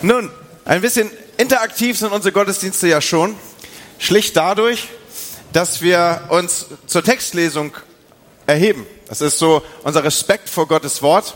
Nun, 0.00 0.30
ein 0.64 0.80
bisschen 0.80 1.10
interaktiv 1.38 1.98
sind 1.98 2.12
unsere 2.12 2.30
Gottesdienste 2.30 2.86
ja 2.86 3.00
schon. 3.00 3.34
Schlicht 3.98 4.36
dadurch, 4.36 4.86
dass 5.52 5.82
wir 5.82 6.26
uns 6.28 6.66
zur 6.86 7.02
Textlesung 7.02 7.72
erheben. 8.46 8.86
Das 9.08 9.20
ist 9.20 9.38
so 9.38 9.60
unser 9.82 10.04
Respekt 10.04 10.48
vor 10.48 10.68
Gottes 10.68 11.02
Wort. 11.02 11.34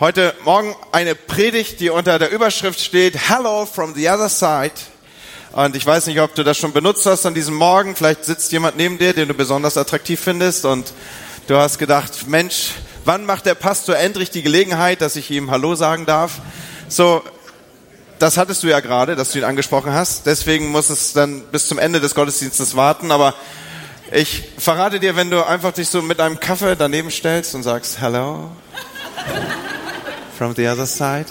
Heute 0.00 0.34
Morgen 0.44 0.76
eine 0.90 1.14
Predigt, 1.14 1.80
die 1.80 1.88
unter 1.88 2.18
der 2.18 2.30
Überschrift 2.30 2.78
steht, 2.78 3.30
Hello 3.30 3.64
from 3.64 3.94
the 3.94 4.06
other 4.10 4.28
side. 4.28 4.74
Und 5.52 5.74
ich 5.74 5.86
weiß 5.86 6.08
nicht, 6.08 6.20
ob 6.20 6.34
du 6.34 6.44
das 6.44 6.58
schon 6.58 6.74
benutzt 6.74 7.06
hast 7.06 7.24
an 7.24 7.32
diesem 7.32 7.54
Morgen. 7.54 7.96
Vielleicht 7.96 8.26
sitzt 8.26 8.52
jemand 8.52 8.76
neben 8.76 8.98
dir, 8.98 9.14
den 9.14 9.28
du 9.28 9.34
besonders 9.34 9.78
attraktiv 9.78 10.20
findest 10.20 10.66
und 10.66 10.92
du 11.46 11.56
hast 11.56 11.78
gedacht, 11.78 12.26
Mensch, 12.26 12.72
wann 13.06 13.24
macht 13.24 13.46
der 13.46 13.54
Pastor 13.54 13.96
endlich 13.96 14.28
die 14.28 14.42
Gelegenheit, 14.42 15.00
dass 15.00 15.16
ich 15.16 15.30
ihm 15.30 15.50
Hallo 15.50 15.74
sagen 15.74 16.04
darf? 16.04 16.32
So, 16.88 17.22
das 18.22 18.36
hattest 18.36 18.62
du 18.62 18.68
ja 18.68 18.78
gerade, 18.78 19.16
dass 19.16 19.32
du 19.32 19.38
ihn 19.38 19.44
angesprochen 19.44 19.92
hast. 19.92 20.26
Deswegen 20.26 20.68
muss 20.68 20.90
es 20.90 21.12
dann 21.12 21.40
bis 21.50 21.66
zum 21.66 21.80
Ende 21.80 21.98
des 21.98 22.14
Gottesdienstes 22.14 22.76
warten. 22.76 23.10
Aber 23.10 23.34
ich 24.12 24.44
verrate 24.58 25.00
dir, 25.00 25.16
wenn 25.16 25.28
du 25.28 25.44
einfach 25.44 25.72
dich 25.72 25.88
so 25.88 26.02
mit 26.02 26.20
einem 26.20 26.38
Kaffee 26.38 26.76
daneben 26.76 27.10
stellst 27.10 27.56
und 27.56 27.64
sagst, 27.64 28.00
hello, 28.00 28.52
from 30.38 30.54
the 30.54 30.68
other 30.68 30.86
side, 30.86 31.26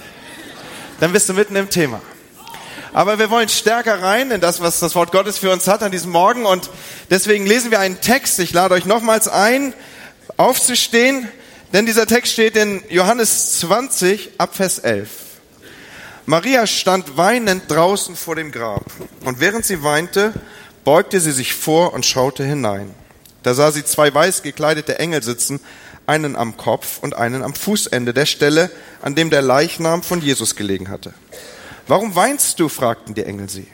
dann 0.99 1.13
bist 1.13 1.29
du 1.29 1.33
mitten 1.33 1.55
im 1.55 1.69
Thema. 1.69 2.01
Aber 2.91 3.19
wir 3.19 3.29
wollen 3.29 3.47
stärker 3.47 4.01
rein 4.03 4.29
in 4.29 4.41
das, 4.41 4.59
was 4.59 4.81
das 4.81 4.93
Wort 4.93 5.13
Gottes 5.13 5.37
für 5.37 5.49
uns 5.49 5.69
hat 5.69 5.83
an 5.83 5.93
diesem 5.93 6.11
Morgen. 6.11 6.45
Und 6.45 6.69
deswegen 7.09 7.45
lesen 7.47 7.71
wir 7.71 7.79
einen 7.79 8.01
Text. 8.01 8.37
Ich 8.39 8.51
lade 8.51 8.73
euch 8.73 8.83
nochmals 8.83 9.29
ein, 9.29 9.73
aufzustehen. 10.35 11.29
Denn 11.71 11.85
dieser 11.85 12.05
Text 12.05 12.33
steht 12.33 12.57
in 12.57 12.83
Johannes 12.89 13.61
20 13.61 14.31
ab 14.39 14.57
Vers 14.57 14.79
11. 14.79 15.30
Maria 16.25 16.67
stand 16.67 17.17
weinend 17.17 17.69
draußen 17.69 18.15
vor 18.15 18.35
dem 18.35 18.51
Grab, 18.51 18.85
und 19.25 19.39
während 19.39 19.65
sie 19.65 19.83
weinte, 19.83 20.33
beugte 20.83 21.19
sie 21.19 21.31
sich 21.31 21.53
vor 21.53 21.93
und 21.93 22.05
schaute 22.05 22.43
hinein. 22.43 22.93
Da 23.43 23.53
sah 23.53 23.71
sie 23.71 23.83
zwei 23.83 24.13
weiß 24.13 24.43
gekleidete 24.43 24.99
Engel 24.99 25.23
sitzen, 25.23 25.59
einen 26.05 26.35
am 26.35 26.57
Kopf 26.57 26.99
und 27.01 27.15
einen 27.15 27.43
am 27.43 27.55
Fußende 27.55 28.13
der 28.13 28.25
Stelle, 28.25 28.69
an 29.01 29.15
dem 29.15 29.29
der 29.29 29.41
Leichnam 29.41 30.03
von 30.03 30.21
Jesus 30.21 30.55
gelegen 30.55 30.89
hatte. 30.89 31.13
Warum 31.87 32.15
weinst 32.15 32.59
du? 32.59 32.69
fragten 32.69 33.15
die 33.15 33.23
Engel 33.23 33.49
sie. 33.49 33.67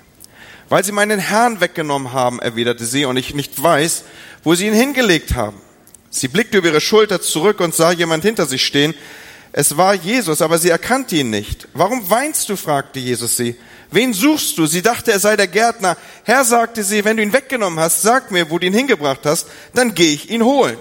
Weil 0.70 0.84
sie 0.84 0.92
meinen 0.92 1.20
Herrn 1.20 1.62
weggenommen 1.62 2.14
haben, 2.14 2.40
erwiderte 2.40 2.86
sie, 2.86 3.06
und 3.06 3.18
ich 3.18 3.34
nicht 3.34 3.62
weiß, 3.62 4.04
wo 4.44 4.56
sie 4.56 4.68
ihn 4.68 4.74
hingelegt 4.74 5.36
haben. 5.36 5.58
Sie 6.10 6.28
blickte 6.28 6.58
über 6.58 6.70
ihre 6.70 6.82
Schulter 6.82 7.22
zurück 7.22 7.60
und 7.60 7.76
sah 7.76 7.92
jemand 7.92 8.24
hinter 8.24 8.46
sich 8.46 8.66
stehen, 8.66 8.94
es 9.60 9.76
war 9.76 9.96
Jesus, 9.96 10.44
aber 10.44 10.60
sie 10.60 10.70
erkannte 10.70 11.16
ihn 11.16 11.32
nicht. 11.32 11.68
Warum 11.74 12.08
weinst 12.12 12.48
du? 12.48 12.56
fragte 12.56 13.00
Jesus 13.00 13.38
sie. 13.38 13.56
Wen 13.90 14.14
suchst 14.14 14.56
du? 14.60 14.68
Sie 14.68 14.84
dachte, 14.84 15.12
er 15.12 15.20
sei 15.20 15.36
der 15.36 15.48
Gärtner. 15.48 15.98
Herr, 16.26 16.46
sagte 16.46 16.84
sie, 16.84 17.04
wenn 17.04 17.18
du 17.18 17.24
ihn 17.24 17.34
weggenommen 17.34 17.80
hast, 17.80 18.04
sag 18.04 18.30
mir, 18.30 18.52
wo 18.52 18.60
du 18.60 18.68
ihn 18.68 18.74
hingebracht 18.76 19.22
hast, 19.24 19.48
dann 19.74 19.96
gehe 19.96 20.14
ich 20.14 20.30
ihn 20.30 20.44
holen. 20.44 20.78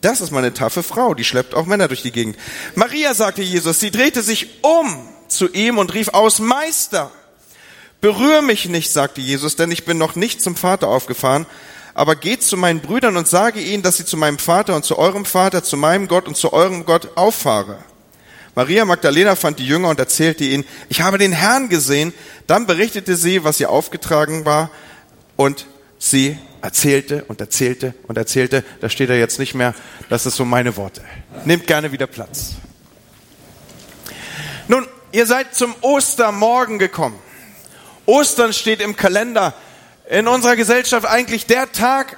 Das 0.00 0.22
ist 0.22 0.30
meine 0.30 0.54
taffe 0.54 0.82
Frau, 0.82 1.12
die 1.12 1.24
schleppt 1.24 1.54
auch 1.54 1.66
Männer 1.66 1.86
durch 1.86 2.00
die 2.00 2.10
Gegend. 2.10 2.38
Maria, 2.74 3.12
sagte 3.12 3.42
Jesus, 3.42 3.78
sie 3.78 3.90
drehte 3.90 4.22
sich 4.22 4.64
um 4.64 5.06
zu 5.28 5.52
ihm 5.52 5.76
und 5.76 5.92
rief 5.92 6.08
aus, 6.08 6.38
Meister, 6.38 7.10
berühr 8.00 8.40
mich 8.40 8.70
nicht, 8.70 8.90
sagte 8.90 9.20
Jesus, 9.20 9.56
denn 9.56 9.70
ich 9.70 9.84
bin 9.84 9.98
noch 9.98 10.16
nicht 10.16 10.40
zum 10.40 10.56
Vater 10.56 10.88
aufgefahren, 10.88 11.44
aber 11.92 12.16
geht 12.16 12.42
zu 12.42 12.56
meinen 12.56 12.80
Brüdern 12.80 13.18
und 13.18 13.28
sage 13.28 13.60
ihnen, 13.60 13.82
dass 13.82 13.98
sie 13.98 14.06
zu 14.06 14.16
meinem 14.16 14.38
Vater 14.38 14.74
und 14.74 14.86
zu 14.86 14.96
eurem 14.96 15.26
Vater, 15.26 15.62
zu 15.62 15.76
meinem 15.76 16.08
Gott 16.08 16.26
und 16.26 16.38
zu 16.38 16.54
eurem 16.54 16.86
Gott 16.86 17.10
auffahre. 17.14 17.84
Maria 18.58 18.84
Magdalena 18.84 19.36
fand 19.36 19.60
die 19.60 19.66
Jünger 19.68 19.88
und 19.88 20.00
erzählte 20.00 20.42
ihnen, 20.42 20.64
ich 20.88 21.00
habe 21.00 21.16
den 21.16 21.30
Herrn 21.30 21.68
gesehen. 21.68 22.12
Dann 22.48 22.66
berichtete 22.66 23.14
sie, 23.14 23.44
was 23.44 23.60
ihr 23.60 23.70
aufgetragen 23.70 24.46
war 24.46 24.72
und 25.36 25.66
sie 26.00 26.36
erzählte 26.60 27.24
und 27.28 27.40
erzählte 27.40 27.94
und 28.08 28.18
erzählte. 28.18 28.64
Da 28.80 28.88
steht 28.88 29.10
er 29.10 29.16
jetzt 29.16 29.38
nicht 29.38 29.54
mehr. 29.54 29.76
Das 30.08 30.26
ist 30.26 30.34
so 30.34 30.44
meine 30.44 30.76
Worte. 30.76 31.02
Nehmt 31.44 31.68
gerne 31.68 31.92
wieder 31.92 32.08
Platz. 32.08 32.54
Nun, 34.66 34.88
ihr 35.12 35.26
seid 35.26 35.54
zum 35.54 35.72
Ostermorgen 35.80 36.80
gekommen. 36.80 37.20
Ostern 38.06 38.52
steht 38.52 38.80
im 38.80 38.96
Kalender 38.96 39.54
in 40.10 40.26
unserer 40.26 40.56
Gesellschaft 40.56 41.06
eigentlich 41.06 41.46
der 41.46 41.70
Tag, 41.70 42.16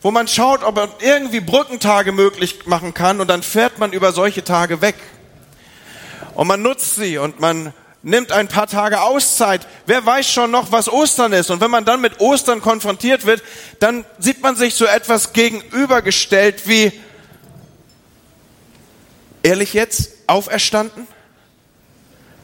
wo 0.00 0.10
man 0.10 0.26
schaut, 0.26 0.64
ob 0.64 0.76
man 0.76 0.88
irgendwie 1.00 1.40
Brückentage 1.40 2.12
möglich 2.12 2.64
machen 2.64 2.94
kann 2.94 3.20
und 3.20 3.28
dann 3.28 3.42
fährt 3.42 3.78
man 3.78 3.92
über 3.92 4.12
solche 4.12 4.42
Tage 4.42 4.80
weg 4.80 4.94
und 6.34 6.46
man 6.46 6.62
nutzt 6.62 6.96
sie 6.96 7.18
und 7.18 7.40
man 7.40 7.72
nimmt 8.02 8.32
ein 8.32 8.48
paar 8.48 8.66
Tage 8.66 9.00
Auszeit. 9.00 9.66
Wer 9.86 10.04
weiß 10.04 10.30
schon 10.30 10.50
noch, 10.50 10.72
was 10.72 10.88
Ostern 10.88 11.32
ist? 11.32 11.50
Und 11.50 11.60
wenn 11.60 11.70
man 11.70 11.84
dann 11.84 12.00
mit 12.00 12.20
Ostern 12.20 12.60
konfrontiert 12.60 13.26
wird, 13.26 13.42
dann 13.78 14.04
sieht 14.18 14.42
man 14.42 14.56
sich 14.56 14.74
so 14.74 14.84
etwas 14.84 15.32
gegenübergestellt 15.32 16.66
wie, 16.66 16.92
ehrlich 19.42 19.72
jetzt, 19.72 20.10
auferstanden? 20.26 21.06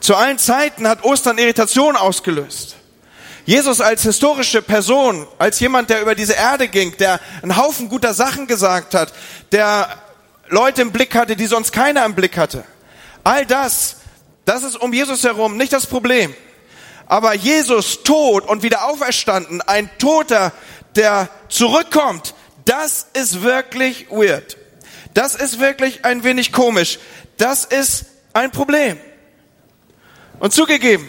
Zu 0.00 0.14
allen 0.14 0.38
Zeiten 0.38 0.86
hat 0.86 1.04
Ostern 1.04 1.38
Irritation 1.38 1.96
ausgelöst. 1.96 2.76
Jesus 3.44 3.80
als 3.80 4.02
historische 4.02 4.62
Person, 4.62 5.26
als 5.38 5.58
jemand, 5.58 5.90
der 5.90 6.02
über 6.02 6.14
diese 6.14 6.34
Erde 6.34 6.68
ging, 6.68 6.96
der 6.98 7.18
einen 7.42 7.56
Haufen 7.56 7.88
guter 7.88 8.12
Sachen 8.14 8.46
gesagt 8.46 8.94
hat, 8.94 9.12
der 9.52 9.88
Leute 10.48 10.82
im 10.82 10.92
Blick 10.92 11.14
hatte, 11.14 11.34
die 11.34 11.46
sonst 11.46 11.72
keiner 11.72 12.04
im 12.04 12.14
Blick 12.14 12.36
hatte. 12.36 12.64
All 13.24 13.46
das, 13.46 13.96
das 14.44 14.62
ist 14.62 14.76
um 14.76 14.92
Jesus 14.92 15.24
herum 15.24 15.56
nicht 15.56 15.72
das 15.72 15.86
Problem. 15.86 16.34
Aber 17.06 17.34
Jesus 17.34 18.02
tot 18.02 18.46
und 18.46 18.62
wieder 18.62 18.84
auferstanden, 18.84 19.62
ein 19.62 19.90
Toter, 19.98 20.52
der 20.94 21.28
zurückkommt, 21.48 22.34
das 22.64 23.06
ist 23.14 23.42
wirklich 23.42 24.10
weird. 24.10 24.58
Das 25.14 25.34
ist 25.34 25.58
wirklich 25.58 26.04
ein 26.04 26.22
wenig 26.22 26.52
komisch. 26.52 26.98
Das 27.38 27.64
ist 27.64 28.04
ein 28.34 28.50
Problem. 28.50 28.98
Und 30.38 30.52
zugegeben, 30.52 31.08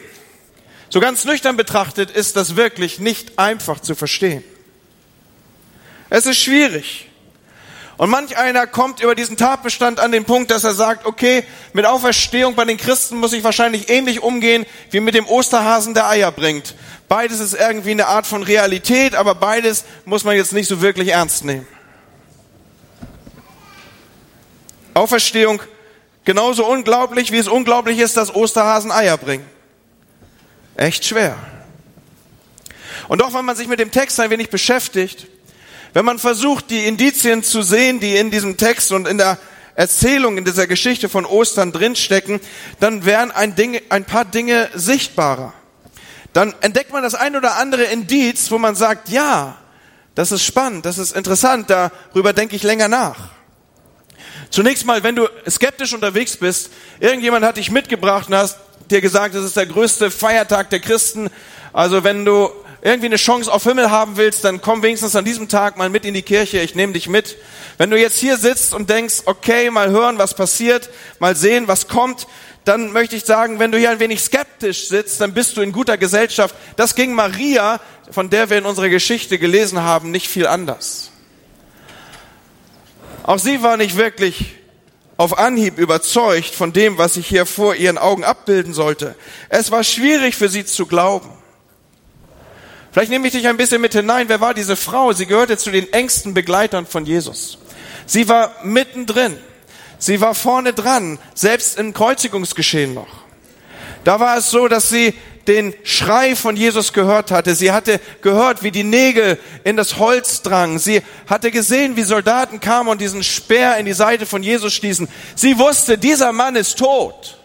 so 0.89 0.99
ganz 0.99 1.25
nüchtern 1.25 1.57
betrachtet 1.57 2.09
ist 2.09 2.35
das 2.35 2.55
wirklich 2.55 2.99
nicht 2.99 3.37
einfach 3.37 3.79
zu 3.79 3.93
verstehen. 3.93 4.43
Es 6.09 6.25
ist 6.25 6.39
schwierig. 6.39 7.08
Und 7.99 8.09
manch 8.09 8.37
einer 8.37 8.65
kommt 8.65 9.01
über 9.01 9.13
diesen 9.13 9.35
Tatbestand 9.35 9.99
an 9.99 10.13
den 10.13 10.23
Punkt, 10.23 10.51
dass 10.51 10.63
er 10.63 10.73
sagt, 10.73 11.05
okay, 11.05 11.43
mit 11.73 11.85
Auferstehung 11.85 12.55
bei 12.55 12.63
den 12.63 12.77
Christen 12.77 13.17
muss 13.17 13.33
ich 13.33 13.43
wahrscheinlich 13.43 13.89
ähnlich 13.89 14.23
umgehen 14.23 14.65
wie 14.89 15.01
mit 15.01 15.15
dem 15.15 15.27
Osterhasen, 15.27 15.93
der 15.93 16.07
Eier 16.07 16.31
bringt. 16.31 16.75
Beides 17.09 17.41
ist 17.41 17.55
irgendwie 17.55 17.91
eine 17.91 18.07
Art 18.07 18.25
von 18.25 18.41
Realität, 18.41 19.15
aber 19.15 19.35
beides 19.35 19.83
muss 20.05 20.23
man 20.23 20.37
jetzt 20.37 20.53
nicht 20.53 20.69
so 20.69 20.79
wirklich 20.79 21.09
ernst 21.09 21.43
nehmen. 21.43 21.67
Auferstehung 24.93 25.61
genauso 26.23 26.65
unglaublich, 26.65 27.33
wie 27.33 27.37
es 27.37 27.49
unglaublich 27.49 27.99
ist, 27.99 28.15
dass 28.15 28.33
Osterhasen 28.33 28.93
Eier 28.93 29.17
bringen. 29.17 29.45
Echt 30.77 31.03
schwer. 31.03 31.35
Und 33.09 33.19
doch, 33.19 33.33
wenn 33.33 33.43
man 33.43 33.57
sich 33.57 33.67
mit 33.67 33.81
dem 33.81 33.91
Text 33.91 34.17
ein 34.21 34.29
wenig 34.29 34.49
beschäftigt, 34.49 35.27
wenn 35.93 36.05
man 36.05 36.19
versucht, 36.19 36.69
die 36.69 36.85
Indizien 36.85 37.43
zu 37.43 37.61
sehen, 37.61 37.99
die 37.99 38.15
in 38.15 38.31
diesem 38.31 38.57
Text 38.57 38.91
und 38.91 39.07
in 39.07 39.17
der 39.17 39.37
Erzählung, 39.75 40.37
in 40.37 40.45
dieser 40.45 40.67
Geschichte 40.67 41.09
von 41.09 41.25
Ostern 41.25 41.71
drinstecken, 41.71 42.39
dann 42.79 43.05
wären 43.05 43.31
ein, 43.31 43.55
Ding, 43.55 43.79
ein 43.89 44.05
paar 44.05 44.25
Dinge 44.25 44.69
sichtbarer. 44.73 45.53
Dann 46.33 46.53
entdeckt 46.61 46.91
man 46.91 47.01
das 47.01 47.15
ein 47.15 47.35
oder 47.35 47.55
andere 47.55 47.85
Indiz, 47.85 48.51
wo 48.51 48.57
man 48.57 48.75
sagt, 48.75 49.09
ja, 49.09 49.57
das 50.15 50.31
ist 50.31 50.43
spannend, 50.43 50.85
das 50.85 50.97
ist 50.97 51.15
interessant, 51.15 51.69
darüber 51.69 52.33
denke 52.33 52.55
ich 52.55 52.63
länger 52.63 52.87
nach. 52.87 53.29
Zunächst 54.49 54.85
mal, 54.85 55.03
wenn 55.03 55.15
du 55.15 55.27
skeptisch 55.47 55.93
unterwegs 55.93 56.35
bist, 56.37 56.71
irgendjemand 56.99 57.45
hat 57.45 57.57
dich 57.57 57.71
mitgebracht 57.71 58.27
und 58.27 58.35
hast 58.35 58.57
dir 58.89 58.99
gesagt, 58.99 59.35
das 59.35 59.43
ist 59.43 59.55
der 59.55 59.67
größte 59.67 60.11
Feiertag 60.11 60.69
der 60.71 60.79
Christen. 60.79 61.29
Also 61.71 62.03
wenn 62.03 62.25
du 62.25 62.49
irgendwie 62.81 63.07
eine 63.07 63.17
Chance 63.17 63.51
auf 63.51 63.63
Himmel 63.63 63.91
haben 63.91 64.17
willst, 64.17 64.43
dann 64.45 64.61
komm 64.61 64.81
wenigstens 64.83 65.15
an 65.15 65.25
diesem 65.25 65.49
Tag 65.49 65.77
mal 65.77 65.89
mit 65.89 66.05
in 66.05 66.13
die 66.13 66.21
Kirche, 66.21 66.59
ich 66.59 66.75
nehme 66.75 66.93
dich 66.93 67.09
mit. 67.09 67.37
Wenn 67.77 67.89
du 67.89 67.99
jetzt 67.99 68.17
hier 68.17 68.37
sitzt 68.37 68.73
und 68.73 68.89
denkst, 68.89 69.23
okay, 69.25 69.69
mal 69.69 69.89
hören, 69.89 70.17
was 70.17 70.33
passiert, 70.33 70.89
mal 71.19 71.35
sehen, 71.35 71.67
was 71.67 71.87
kommt, 71.87 72.27
dann 72.65 72.91
möchte 72.91 73.15
ich 73.15 73.25
sagen, 73.25 73.59
wenn 73.59 73.71
du 73.71 73.77
hier 73.77 73.89
ein 73.89 73.99
wenig 73.99 74.21
skeptisch 74.21 74.87
sitzt, 74.87 75.19
dann 75.21 75.33
bist 75.33 75.57
du 75.57 75.61
in 75.61 75.71
guter 75.71 75.97
Gesellschaft. 75.97 76.55
Das 76.75 76.95
ging 76.95 77.13
Maria, 77.13 77.81
von 78.11 78.29
der 78.29 78.49
wir 78.49 78.57
in 78.57 78.65
unserer 78.65 78.89
Geschichte 78.89 79.39
gelesen 79.39 79.81
haben, 79.81 80.11
nicht 80.11 80.27
viel 80.27 80.47
anders. 80.47 81.11
Auch 83.23 83.39
sie 83.39 83.61
war 83.61 83.77
nicht 83.77 83.97
wirklich 83.97 84.55
auf 85.17 85.37
Anhieb 85.37 85.77
überzeugt 85.77 86.55
von 86.55 86.71
dem, 86.71 86.97
was 86.97 87.15
sich 87.15 87.27
hier 87.27 87.45
vor 87.45 87.75
ihren 87.75 87.97
Augen 87.97 88.23
abbilden 88.23 88.73
sollte. 88.73 89.15
Es 89.49 89.69
war 89.69 89.83
schwierig 89.83 90.35
für 90.35 90.47
sie 90.47 90.65
zu 90.65 90.85
glauben. 90.85 91.29
Vielleicht 92.91 93.11
nehme 93.11 93.27
ich 93.27 93.33
dich 93.33 93.47
ein 93.47 93.57
bisschen 93.57 93.81
mit 93.81 93.93
hinein. 93.93 94.29
Wer 94.29 94.41
war 94.41 94.53
diese 94.53 94.75
Frau? 94.75 95.13
Sie 95.13 95.25
gehörte 95.25 95.57
zu 95.57 95.71
den 95.71 95.91
engsten 95.93 96.33
Begleitern 96.33 96.85
von 96.85 97.05
Jesus. 97.05 97.59
Sie 98.05 98.27
war 98.27 98.51
mittendrin. 98.63 99.37
Sie 99.99 100.21
war 100.21 100.33
vorne 100.33 100.73
dran, 100.73 101.19
selbst 101.35 101.77
im 101.77 101.93
Kreuzigungsgeschehen 101.93 102.93
noch. 102.93 103.07
Da 104.05 104.19
war 104.19 104.37
es 104.37 104.49
so, 104.49 104.67
dass 104.67 104.89
sie 104.89 105.13
den 105.45 105.73
Schrei 105.83 106.35
von 106.35 106.55
Jesus 106.55 106.93
gehört 106.93 107.31
hatte. 107.31 107.55
Sie 107.55 107.71
hatte 107.71 107.99
gehört, 108.21 108.63
wie 108.63 108.71
die 108.71 108.83
Nägel 108.83 109.39
in 109.63 109.75
das 109.75 109.97
Holz 109.97 110.41
drangen. 110.41 110.79
Sie 110.79 111.01
hatte 111.27 111.51
gesehen, 111.51 111.95
wie 111.95 112.03
Soldaten 112.03 112.59
kamen 112.59 112.87
und 112.87 113.01
diesen 113.01 113.23
Speer 113.23 113.77
in 113.77 113.85
die 113.85 113.93
Seite 113.93 114.25
von 114.25 114.43
Jesus 114.43 114.73
stießen. 114.73 115.07
Sie 115.35 115.57
wusste, 115.57 115.97
dieser 115.97 116.31
Mann 116.31 116.55
ist 116.55 116.77
tot. 116.77 117.38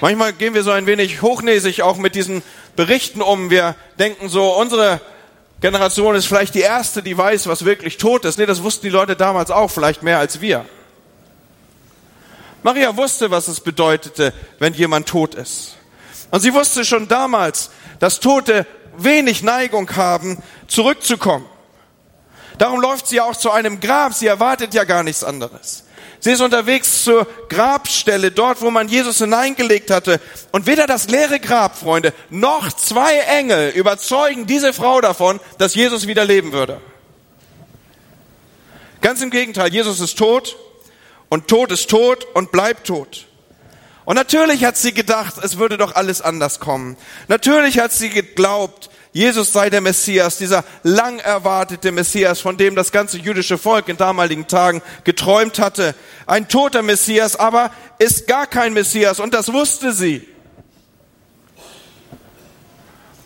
Manchmal 0.00 0.32
gehen 0.32 0.54
wir 0.54 0.62
so 0.62 0.70
ein 0.70 0.86
wenig 0.86 1.22
hochnäsig 1.22 1.82
auch 1.82 1.96
mit 1.96 2.14
diesen 2.14 2.42
Berichten 2.76 3.22
um. 3.22 3.50
Wir 3.50 3.74
denken 3.98 4.28
so, 4.28 4.54
unsere 4.54 5.00
Generation 5.60 6.14
ist 6.14 6.26
vielleicht 6.26 6.54
die 6.54 6.60
erste, 6.60 7.02
die 7.02 7.18
weiß, 7.18 7.48
was 7.48 7.64
wirklich 7.64 7.96
tot 7.96 8.24
ist. 8.24 8.38
Nee, 8.38 8.46
das 8.46 8.62
wussten 8.62 8.86
die 8.86 8.90
Leute 8.90 9.16
damals 9.16 9.50
auch, 9.50 9.70
vielleicht 9.70 10.02
mehr 10.02 10.18
als 10.18 10.40
wir. 10.40 10.64
Maria 12.62 12.96
wusste, 12.96 13.30
was 13.30 13.48
es 13.48 13.60
bedeutete, 13.60 14.32
wenn 14.58 14.74
jemand 14.74 15.08
tot 15.08 15.34
ist. 15.34 15.76
Und 16.30 16.40
sie 16.40 16.54
wusste 16.54 16.84
schon 16.84 17.08
damals, 17.08 17.70
dass 17.98 18.20
Tote 18.20 18.66
wenig 18.96 19.42
Neigung 19.42 19.94
haben, 19.96 20.42
zurückzukommen. 20.66 21.46
Darum 22.58 22.80
läuft 22.80 23.06
sie 23.06 23.20
auch 23.20 23.36
zu 23.36 23.50
einem 23.50 23.80
Grab. 23.80 24.12
Sie 24.14 24.26
erwartet 24.26 24.74
ja 24.74 24.84
gar 24.84 25.02
nichts 25.02 25.22
anderes. 25.24 25.84
Sie 26.20 26.32
ist 26.32 26.40
unterwegs 26.40 27.04
zur 27.04 27.26
Grabstelle, 27.48 28.30
dort, 28.30 28.60
wo 28.60 28.70
man 28.70 28.88
Jesus 28.88 29.18
hineingelegt 29.18 29.90
hatte. 29.90 30.20
Und 30.50 30.66
weder 30.66 30.86
das 30.86 31.08
leere 31.08 31.38
Grab, 31.38 31.78
Freunde, 31.78 32.12
noch 32.30 32.72
zwei 32.72 33.18
Engel 33.18 33.70
überzeugen 33.70 34.46
diese 34.46 34.72
Frau 34.72 35.00
davon, 35.00 35.40
dass 35.58 35.74
Jesus 35.74 36.06
wieder 36.06 36.24
leben 36.24 36.52
würde. 36.52 36.80
Ganz 39.00 39.22
im 39.22 39.30
Gegenteil, 39.30 39.72
Jesus 39.72 40.00
ist 40.00 40.18
tot 40.18 40.56
und 41.28 41.46
Tod 41.46 41.70
ist 41.70 41.88
tot 41.88 42.26
und 42.34 42.50
bleibt 42.50 42.86
tot. 42.86 43.26
Und 44.04 44.16
natürlich 44.16 44.64
hat 44.64 44.76
sie 44.76 44.94
gedacht, 44.94 45.34
es 45.42 45.58
würde 45.58 45.76
doch 45.76 45.94
alles 45.94 46.22
anders 46.22 46.60
kommen. 46.60 46.96
Natürlich 47.28 47.78
hat 47.78 47.92
sie 47.92 48.08
geglaubt, 48.08 48.90
Jesus 49.12 49.52
sei 49.52 49.70
der 49.70 49.80
Messias, 49.80 50.36
dieser 50.36 50.64
lang 50.82 51.18
erwartete 51.18 51.92
Messias, 51.92 52.40
von 52.40 52.56
dem 52.56 52.74
das 52.74 52.92
ganze 52.92 53.18
jüdische 53.18 53.56
Volk 53.56 53.88
in 53.88 53.96
damaligen 53.96 54.46
Tagen 54.46 54.82
geträumt 55.04 55.58
hatte. 55.58 55.94
Ein 56.26 56.48
toter 56.48 56.82
Messias, 56.82 57.36
aber 57.36 57.72
ist 57.98 58.26
gar 58.26 58.46
kein 58.46 58.74
Messias 58.74 59.18
und 59.18 59.32
das 59.34 59.52
wusste 59.52 59.92
sie. 59.92 60.26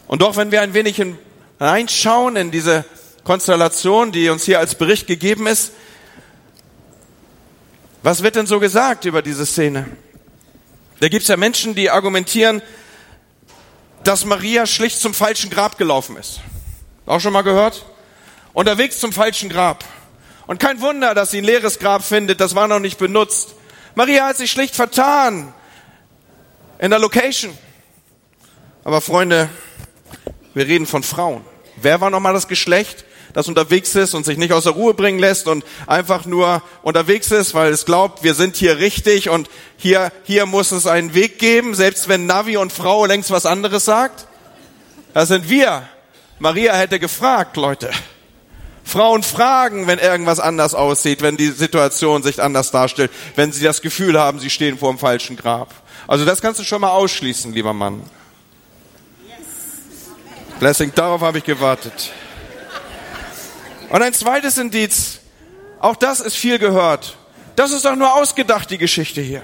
Und 0.07 0.23
doch, 0.23 0.37
wenn 0.37 0.53
wir 0.53 0.61
ein 0.61 0.75
wenig 0.75 0.97
hineinschauen 1.59 2.37
in 2.37 2.51
diese 2.51 2.85
Konstellation, 3.25 4.13
die 4.13 4.29
uns 4.29 4.45
hier 4.45 4.59
als 4.59 4.75
Bericht 4.75 5.07
gegeben 5.07 5.47
ist, 5.47 5.73
was 8.03 8.23
wird 8.23 8.37
denn 8.37 8.47
so 8.47 8.61
gesagt 8.61 9.05
über 9.05 9.23
diese 9.23 9.47
Szene? 9.47 9.87
Da 11.01 11.09
gibt 11.09 11.23
es 11.23 11.29
ja 11.29 11.37
Menschen, 11.37 11.75
die 11.75 11.91
argumentieren, 11.91 12.63
dass 14.05 14.25
Maria 14.25 14.67
schlicht 14.67 15.01
zum 15.01 15.15
falschen 15.15 15.51
Grab 15.51 15.79
gelaufen 15.79 16.17
ist. 16.17 16.41
Auch 17.07 17.21
schon 17.21 17.33
mal 17.33 17.43
gehört? 17.43 17.85
Unterwegs 18.53 18.99
zum 19.01 19.13
falschen 19.13 19.49
Grab. 19.49 19.85
Und 20.47 20.59
kein 20.59 20.81
Wunder, 20.81 21.15
dass 21.15 21.31
sie 21.31 21.39
ein 21.39 21.45
leeres 21.45 21.79
Grab 21.79 22.05
findet, 22.05 22.41
das 22.41 22.55
war 22.55 22.69
noch 22.69 22.81
nicht 22.81 22.99
benutzt. 22.99 23.55
Maria 23.95 24.27
hat 24.27 24.37
sich 24.37 24.51
schlicht 24.51 24.75
vertan 24.75 25.55
in 26.79 26.91
der 26.91 26.99
Location. 26.99 27.57
Aber 28.85 29.01
Freunde, 29.01 29.49
wir 30.55 30.67
reden 30.67 30.87
von 30.87 31.03
Frauen. 31.03 31.45
Wer 31.77 32.01
war 32.01 32.11
nochmal 32.11 32.35
das 32.35 32.49
Geschlecht? 32.49 33.05
Das 33.33 33.49
unterwegs 33.49 33.95
ist 33.95 34.15
und 34.15 34.27
sich 34.27 34.39
nicht 34.39 34.53
aus 34.53 34.65
der 34.65 34.73
Ruhe 34.73 34.95
bringen 34.95 35.19
lässt 35.19 35.49
und 35.49 35.65
einfach 35.87 36.27
nur 36.27 36.63
unterwegs 36.83 37.31
ist, 37.31 37.55
weil 37.55 37.73
es 37.73 37.85
glaubt, 37.85 38.23
wir 38.23 38.35
sind 38.35 38.57
hier 38.57 38.79
richtig 38.79 39.29
und 39.29 39.49
hier, 39.77 40.13
hier 40.25 40.47
muss 40.47 40.73
es 40.73 40.87
einen 40.87 41.15
Weg 41.15 41.39
geben, 41.39 41.75
selbst 41.75 42.09
wenn 42.09 42.27
Navi 42.27 42.57
und 42.57 42.73
Frau 42.73 43.07
längst 43.07 43.31
was 43.31 43.47
anderes 43.47 43.85
sagt. 43.85 44.27
Das 45.15 45.29
sind 45.29 45.49
wir. 45.49 45.89
Maria 46.39 46.75
hätte 46.75 46.99
gefragt, 46.99 47.57
Leute. 47.57 47.91
Frauen 48.85 49.23
fragen, 49.23 49.87
wenn 49.87 49.99
irgendwas 49.99 50.41
anders 50.41 50.75
aussieht, 50.75 51.23
wenn 51.23 51.37
die 51.37 51.51
Situation 51.51 52.23
sich 52.23 52.43
anders 52.43 52.73
darstellt, 52.73 53.11
wenn 53.37 53.53
sie 53.53 53.65
das 53.65 53.81
Gefühl 53.81 54.19
haben, 54.19 54.41
sie 54.41 54.51
stehen 54.51 54.79
vor 54.79 54.93
dem 54.93 54.99
falschen 54.99 55.37
Grab. 55.37 55.73
Also 56.09 56.25
das 56.25 56.43
kannst 56.43 56.59
du 56.61 56.65
schon 56.65 56.81
mal 56.81 56.91
ausschließen, 56.91 57.53
lieber 57.53 57.73
Mann. 57.73 58.03
Blessing, 60.59 60.93
darauf 60.95 61.21
habe 61.23 61.39
ich 61.39 61.45
gewartet. 61.45 62.13
Und 63.93 64.01
ein 64.01 64.15
zweites 64.15 64.57
Indiz, 64.57 65.19
auch 65.79 65.97
das 65.97 66.21
ist 66.21 66.35
viel 66.35 66.59
gehört. 66.59 67.19
Das 67.57 67.73
ist 67.73 67.85
doch 67.85 67.95
nur 67.95 68.15
ausgedacht, 68.15 68.71
die 68.71 68.79
Geschichte 68.79 69.21
hier. 69.21 69.43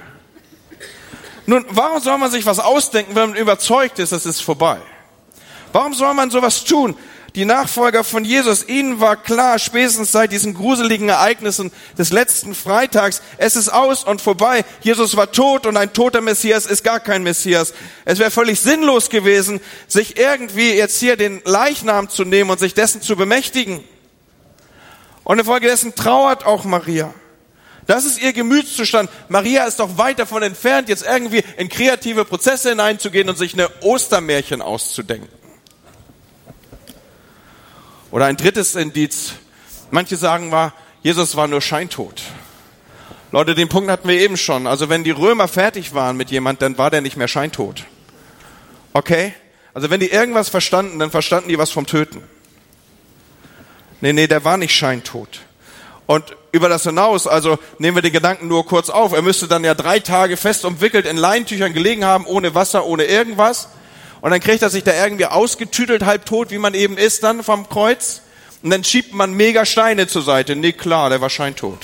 Nun, 1.45 1.67
warum 1.69 2.01
soll 2.01 2.17
man 2.17 2.31
sich 2.31 2.47
was 2.47 2.59
ausdenken, 2.59 3.15
wenn 3.15 3.31
man 3.31 3.39
überzeugt 3.39 3.99
ist, 3.99 4.11
es 4.13 4.25
ist 4.25 4.41
vorbei? 4.41 4.79
Warum 5.75 5.93
soll 5.93 6.15
man 6.15 6.31
sowas 6.31 6.65
tun? 6.65 6.97
Die 7.35 7.45
Nachfolger 7.45 8.05
von 8.05 8.25
Jesus, 8.25 8.67
ihnen 8.67 9.01
war 9.01 9.17
klar, 9.17 9.59
spätestens 9.59 10.13
seit 10.13 10.33
diesen 10.33 10.55
gruseligen 10.55 11.11
Ereignissen 11.11 11.71
des 11.99 12.11
letzten 12.11 12.55
Freitags, 12.55 13.21
es 13.37 13.55
ist 13.55 13.69
aus 13.69 14.03
und 14.03 14.23
vorbei. 14.23 14.65
Jesus 14.81 15.15
war 15.15 15.31
tot 15.31 15.67
und 15.67 15.77
ein 15.77 15.93
toter 15.93 16.23
Messias 16.23 16.65
ist 16.65 16.85
gar 16.85 17.01
kein 17.01 17.23
Messias. 17.23 17.75
Es 18.07 18.19
wäre 18.19 18.31
völlig 18.31 18.61
sinnlos 18.61 19.11
gewesen, 19.11 19.61
sich 19.89 20.17
irgendwie 20.17 20.73
jetzt 20.73 20.99
hier 21.01 21.19
den 21.19 21.43
Leichnam 21.45 22.09
zu 22.09 22.25
nehmen 22.25 22.49
und 22.49 22.59
sich 22.59 22.73
dessen 22.73 23.03
zu 23.03 23.15
bemächtigen. 23.15 23.85
Und 25.29 25.39
infolgedessen 25.39 25.95
trauert 25.95 26.47
auch 26.47 26.65
Maria. 26.65 27.13
Das 27.87 28.07
ist 28.07 28.19
ihr 28.19 28.33
Gemütszustand. 28.33 29.11
Maria 29.29 29.67
ist 29.67 29.79
doch 29.79 29.99
weit 29.99 30.19
davon 30.19 30.43
entfernt, 30.43 30.89
jetzt 30.89 31.05
irgendwie 31.05 31.45
in 31.59 31.69
kreative 31.69 32.25
Prozesse 32.25 32.71
hineinzugehen 32.71 33.29
und 33.29 33.37
sich 33.37 33.53
eine 33.53 33.69
Ostermärchen 33.83 34.63
auszudenken. 34.63 35.29
Oder 38.11 38.25
ein 38.25 38.39
drittes 38.39 38.75
Indiz. 38.75 39.35
Manche 39.91 40.17
sagen 40.17 40.51
war, 40.51 40.73
Jesus 41.03 41.37
war 41.37 41.47
nur 41.47 41.61
scheintot. 41.61 42.23
Leute, 43.31 43.55
den 43.55 43.69
Punkt 43.69 43.91
hatten 43.91 44.09
wir 44.09 44.19
eben 44.19 44.39
schon. 44.39 44.67
Also 44.67 44.89
wenn 44.89 45.05
die 45.05 45.11
Römer 45.11 45.47
fertig 45.47 45.93
waren 45.93 46.17
mit 46.17 46.31
jemand, 46.31 46.63
dann 46.63 46.79
war 46.79 46.91
der 46.91 47.03
nicht 47.03 47.19
mehr 47.19 47.29
scheintot. 47.29 47.85
Okay? 48.95 49.35
Also 49.75 49.91
wenn 49.91 50.01
die 50.01 50.09
irgendwas 50.09 50.49
verstanden, 50.49 50.99
dann 50.99 51.11
verstanden 51.11 51.51
die 51.51 51.59
was 51.59 51.71
vom 51.71 51.85
Töten. 51.85 52.23
Nee, 54.01 54.13
nee, 54.13 54.27
der 54.27 54.45
war 54.45 54.57
nicht 54.57 54.75
scheintot. 54.75 55.41
Und 56.07 56.37
über 56.53 56.69
das 56.69 56.85
hinaus, 56.85 57.27
also 57.27 57.59
nehmen 57.79 57.97
wir 57.97 58.03
den 58.03 58.13
Gedanken 58.13 58.49
nur 58.49 58.65
kurz 58.65 58.89
auf, 58.89 59.13
er 59.13 59.23
müsste 59.23 59.47
dann 59.47 59.65
ja 59.65 59.75
drei 59.75 60.01
Tage 60.01 60.37
fest 60.37 60.65
umwickelt 60.65 61.07
in 61.07 61.17
Leintüchern 61.17 61.75
gelegen 61.75 62.05
haben, 62.05 62.25
ohne 62.27 62.55
Wasser, 62.55 62.87
ohne 62.87 63.05
irgendwas. 63.05 63.69
Und 64.21 64.31
dann 64.31 64.41
kriegt 64.41 64.63
er 64.63 64.71
sich 64.71 64.85
da 64.85 64.93
irgendwie 64.95 65.27
ausgetütelt, 65.27 66.05
halb 66.05 66.25
tot, 66.25 66.51
wie 66.51 66.59
man 66.59 66.75
eben 66.75 66.97
ist 66.97 67.23
dann 67.25 67.43
vom 67.43 67.69
Kreuz. 67.69 68.23
Und 68.63 68.71
dann 68.71 68.85
schiebt 68.85 69.13
man 69.13 69.33
mega 69.35 69.65
Steine 69.67 70.07
zur 70.07 70.23
Seite. 70.23 70.57
Nee, 70.57 70.73
klar, 70.73 71.11
der 71.11 71.21
war 71.21 71.31
scheintot. 71.31 71.79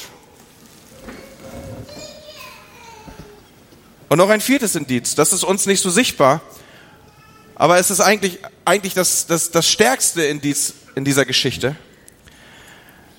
Und 4.09 4.19
noch 4.19 4.31
ein 4.31 4.41
viertes 4.41 4.75
Indiz, 4.75 5.15
das 5.15 5.33
ist 5.33 5.45
uns 5.45 5.67
nicht 5.67 5.81
so 5.81 5.91
sichtbar, 5.91 6.41
aber 7.57 7.79
es 7.79 7.91
ist 7.91 8.01
eigentlich, 8.01 8.39
eigentlich 8.65 8.95
das, 8.95 9.27
das, 9.27 9.51
das 9.51 9.69
stärkste 9.69 10.23
Indiz 10.23 10.75
in 10.95 11.05
dieser 11.05 11.25
Geschichte. 11.25 11.77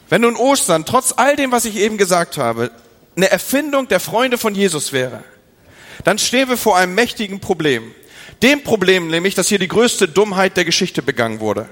Wenn 0.10 0.22
nun 0.22 0.36
Ostern, 0.36 0.86
trotz 0.86 1.14
all 1.16 1.36
dem, 1.36 1.52
was 1.52 1.66
ich 1.66 1.78
eben 1.78 1.98
gesagt 1.98 2.38
habe, 2.38 2.72
eine 3.16 3.32
Erfindung 3.32 3.88
der 3.88 4.00
Freunde 4.00 4.38
von 4.38 4.54
Jesus 4.54 4.94
wäre, 4.94 5.24
dann 6.04 6.18
stehen 6.20 6.50
wir 6.50 6.58
vor 6.58 6.78
einem 6.78 6.94
mächtigen 6.94 7.40
Problem. 7.40 7.94
Dem 8.44 8.64
Problem 8.64 9.08
nämlich, 9.08 9.36
dass 9.36 9.48
hier 9.48 9.60
die 9.60 9.68
größte 9.68 10.08
Dummheit 10.08 10.58
der 10.58 10.66
Geschichte 10.66 11.02
begangen 11.02 11.40
wurde. 11.40 11.68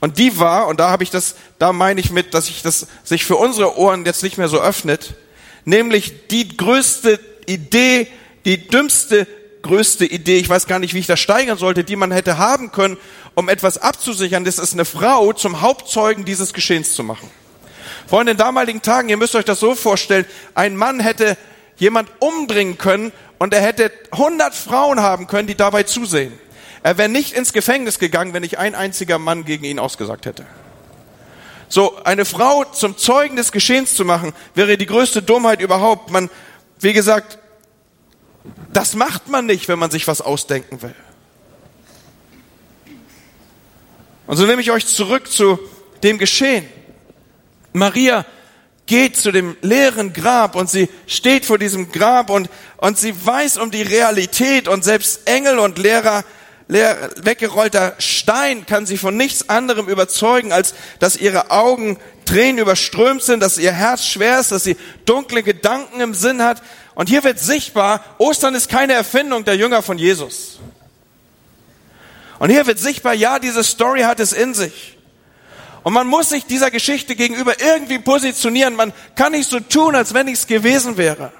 Und 0.00 0.18
die 0.18 0.38
war, 0.38 0.66
und 0.66 0.80
da 0.80 0.88
habe 0.88 1.04
ich 1.04 1.10
das, 1.10 1.36
da 1.58 1.72
meine 1.72 2.00
ich 2.00 2.10
mit, 2.10 2.32
dass 2.32 2.46
sich 2.46 2.62
das 2.62 2.86
sich 3.04 3.24
für 3.24 3.36
unsere 3.36 3.76
Ohren 3.76 4.06
jetzt 4.06 4.22
nicht 4.22 4.38
mehr 4.38 4.48
so 4.48 4.60
öffnet, 4.60 5.14
nämlich 5.66 6.28
die 6.28 6.56
größte 6.56 7.20
Idee, 7.46 8.08
die 8.46 8.66
dümmste 8.66 9.26
größte 9.62 10.06
Idee, 10.06 10.38
ich 10.38 10.48
weiß 10.48 10.66
gar 10.66 10.78
nicht, 10.78 10.94
wie 10.94 11.00
ich 11.00 11.06
das 11.06 11.20
steigern 11.20 11.58
sollte, 11.58 11.84
die 11.84 11.96
man 11.96 12.12
hätte 12.12 12.38
haben 12.38 12.72
können, 12.72 12.96
um 13.34 13.50
etwas 13.50 13.76
abzusichern, 13.76 14.44
das 14.44 14.58
ist 14.58 14.72
eine 14.72 14.86
Frau 14.86 15.34
zum 15.34 15.60
Hauptzeugen 15.60 16.24
dieses 16.24 16.54
Geschehens 16.54 16.94
zu 16.94 17.04
machen. 17.04 17.30
Freunde, 18.06 18.32
in 18.32 18.38
damaligen 18.38 18.82
Tagen, 18.82 19.08
ihr 19.08 19.16
müsst 19.16 19.34
euch 19.34 19.44
das 19.44 19.60
so 19.60 19.74
vorstellen, 19.74 20.24
ein 20.54 20.76
Mann 20.76 21.00
hätte 21.00 21.36
jemand 21.76 22.10
umbringen 22.18 22.78
können 22.78 23.12
und 23.38 23.54
er 23.54 23.60
hätte 23.60 23.90
100 24.10 24.54
Frauen 24.54 25.00
haben 25.00 25.26
können, 25.26 25.48
die 25.48 25.54
dabei 25.54 25.82
zusehen. 25.84 26.32
Er 26.82 26.98
wäre 26.98 27.08
nicht 27.08 27.32
ins 27.32 27.52
Gefängnis 27.52 27.98
gegangen, 27.98 28.32
wenn 28.32 28.42
nicht 28.42 28.58
ein 28.58 28.74
einziger 28.74 29.18
Mann 29.18 29.44
gegen 29.44 29.64
ihn 29.64 29.78
ausgesagt 29.78 30.26
hätte. 30.26 30.46
So, 31.68 32.02
eine 32.02 32.24
Frau 32.24 32.64
zum 32.64 32.98
Zeugen 32.98 33.36
des 33.36 33.52
Geschehens 33.52 33.94
zu 33.94 34.04
machen, 34.04 34.32
wäre 34.54 34.76
die 34.76 34.86
größte 34.86 35.22
Dummheit 35.22 35.60
überhaupt. 35.60 36.10
Man, 36.10 36.28
wie 36.80 36.92
gesagt, 36.92 37.38
das 38.72 38.94
macht 38.94 39.28
man 39.28 39.46
nicht, 39.46 39.68
wenn 39.68 39.78
man 39.78 39.90
sich 39.90 40.08
was 40.08 40.20
ausdenken 40.20 40.82
will. 40.82 40.94
Und 44.26 44.36
so 44.36 44.46
nehme 44.46 44.62
ich 44.62 44.70
euch 44.70 44.86
zurück 44.86 45.30
zu 45.30 45.58
dem 46.02 46.18
Geschehen. 46.18 46.66
Maria 47.72 48.24
geht 48.86 49.16
zu 49.16 49.30
dem 49.30 49.56
leeren 49.60 50.12
Grab 50.12 50.56
und 50.56 50.68
sie 50.68 50.88
steht 51.06 51.46
vor 51.46 51.58
diesem 51.58 51.92
Grab 51.92 52.28
und, 52.28 52.50
und 52.78 52.98
sie 52.98 53.14
weiß 53.24 53.58
um 53.58 53.70
die 53.70 53.82
Realität 53.82 54.66
und 54.66 54.82
selbst 54.82 55.28
Engel 55.28 55.60
und 55.60 55.78
Lehrer, 55.78 56.24
leer, 56.66 57.10
weggerollter 57.16 57.94
Stein 57.98 58.66
kann 58.66 58.86
sie 58.86 58.98
von 58.98 59.16
nichts 59.16 59.48
anderem 59.48 59.88
überzeugen, 59.88 60.52
als 60.52 60.74
dass 60.98 61.16
ihre 61.16 61.50
Augen 61.50 61.98
Tränen 62.24 62.58
überströmt 62.58 63.22
sind, 63.22 63.40
dass 63.40 63.58
ihr 63.58 63.72
Herz 63.72 64.04
schwer 64.06 64.40
ist, 64.40 64.52
dass 64.52 64.64
sie 64.64 64.76
dunkle 65.04 65.42
Gedanken 65.42 66.00
im 66.00 66.14
Sinn 66.14 66.42
hat. 66.42 66.62
Und 66.94 67.08
hier 67.08 67.24
wird 67.24 67.38
sichtbar, 67.38 68.04
Ostern 68.18 68.54
ist 68.54 68.68
keine 68.68 68.92
Erfindung 68.94 69.44
der 69.44 69.56
Jünger 69.56 69.82
von 69.82 69.98
Jesus. 69.98 70.58
Und 72.38 72.50
hier 72.50 72.66
wird 72.66 72.78
sichtbar, 72.78 73.14
ja, 73.14 73.38
diese 73.38 73.62
Story 73.62 74.02
hat 74.02 74.18
es 74.18 74.32
in 74.32 74.54
sich. 74.54 74.96
Und 75.82 75.92
man 75.92 76.06
muss 76.06 76.28
sich 76.28 76.44
dieser 76.44 76.70
Geschichte 76.70 77.16
gegenüber 77.16 77.58
irgendwie 77.60 77.98
positionieren. 77.98 78.76
Man 78.76 78.92
kann 79.14 79.32
nicht 79.32 79.48
so 79.48 79.60
tun, 79.60 79.94
als 79.94 80.12
wenn 80.12 80.26
nichts 80.26 80.46
gewesen 80.46 80.96
wäre. 80.96 81.32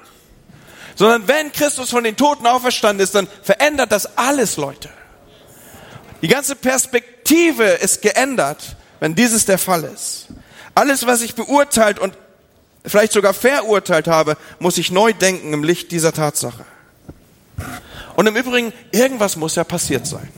Sondern 0.95 1.27
wenn 1.27 1.51
Christus 1.51 1.91
von 1.91 2.03
den 2.03 2.17
Toten 2.17 2.47
auferstanden 2.47 3.03
ist, 3.03 3.13
dann 3.13 3.27
verändert 3.43 3.91
das 3.91 4.17
alles, 4.17 4.57
Leute. 4.57 4.89
Die 6.21 6.27
ganze 6.27 6.55
Perspektive 6.55 7.63
ist 7.63 8.01
geändert, 8.01 8.75
wenn 8.99 9.15
dieses 9.15 9.45
der 9.45 9.57
Fall 9.57 9.83
ist. 9.83 10.27
Alles, 10.75 11.05
was 11.05 11.21
ich 11.21 11.35
beurteilt 11.35 11.99
und 11.99 12.15
vielleicht 12.85 13.13
sogar 13.13 13.33
verurteilt 13.33 14.07
habe, 14.07 14.37
muss 14.59 14.77
ich 14.77 14.91
neu 14.91 15.13
denken 15.13 15.53
im 15.53 15.63
Licht 15.63 15.91
dieser 15.91 16.13
Tatsache. 16.13 16.65
Und 18.15 18.27
im 18.27 18.35
Übrigen, 18.35 18.73
irgendwas 18.91 19.35
muss 19.35 19.55
ja 19.55 19.63
passiert 19.63 20.07
sein. 20.07 20.29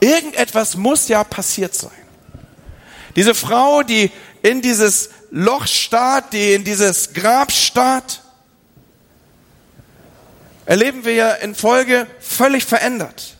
Irgendetwas 0.00 0.76
muss 0.76 1.08
ja 1.08 1.24
passiert 1.24 1.74
sein. 1.74 1.90
Diese 3.16 3.34
Frau, 3.34 3.82
die 3.82 4.10
in 4.42 4.62
dieses 4.62 5.10
Loch 5.30 5.66
starrt, 5.66 6.32
die 6.32 6.54
in 6.54 6.64
dieses 6.64 7.12
Grab 7.12 7.52
starrt, 7.52 8.22
erleben 10.66 11.04
wir 11.04 11.14
ja 11.14 11.32
in 11.32 11.54
Folge 11.54 12.06
völlig 12.20 12.64
verändert. 12.64 13.36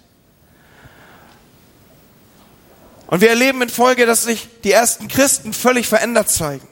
Und 3.06 3.20
wir 3.20 3.28
erleben 3.28 3.60
in 3.62 3.68
Folge, 3.68 4.06
dass 4.06 4.22
sich 4.22 4.48
die 4.64 4.72
ersten 4.72 5.06
Christen 5.08 5.52
völlig 5.52 5.86
verändert 5.86 6.30
zeigen. 6.30 6.66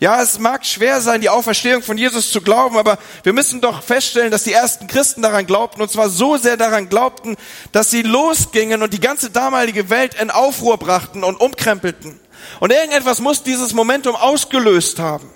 Ja, 0.00 0.22
es 0.22 0.38
mag 0.38 0.64
schwer 0.64 1.02
sein, 1.02 1.20
die 1.20 1.28
Auferstehung 1.28 1.82
von 1.82 1.98
Jesus 1.98 2.30
zu 2.30 2.40
glauben, 2.40 2.78
aber 2.78 2.98
wir 3.22 3.34
müssen 3.34 3.60
doch 3.60 3.82
feststellen, 3.82 4.30
dass 4.30 4.44
die 4.44 4.52
ersten 4.54 4.86
Christen 4.86 5.20
daran 5.20 5.44
glaubten, 5.44 5.82
und 5.82 5.90
zwar 5.90 6.08
so 6.08 6.38
sehr 6.38 6.56
daran 6.56 6.88
glaubten, 6.88 7.36
dass 7.72 7.90
sie 7.90 8.00
losgingen 8.00 8.82
und 8.82 8.94
die 8.94 9.00
ganze 9.00 9.28
damalige 9.28 9.90
Welt 9.90 10.14
in 10.14 10.30
Aufruhr 10.30 10.78
brachten 10.78 11.22
und 11.22 11.38
umkrempelten. 11.38 12.18
Und 12.60 12.72
irgendetwas 12.72 13.20
muss 13.20 13.42
dieses 13.42 13.74
Momentum 13.74 14.16
ausgelöst 14.16 14.98
haben. 14.98 15.30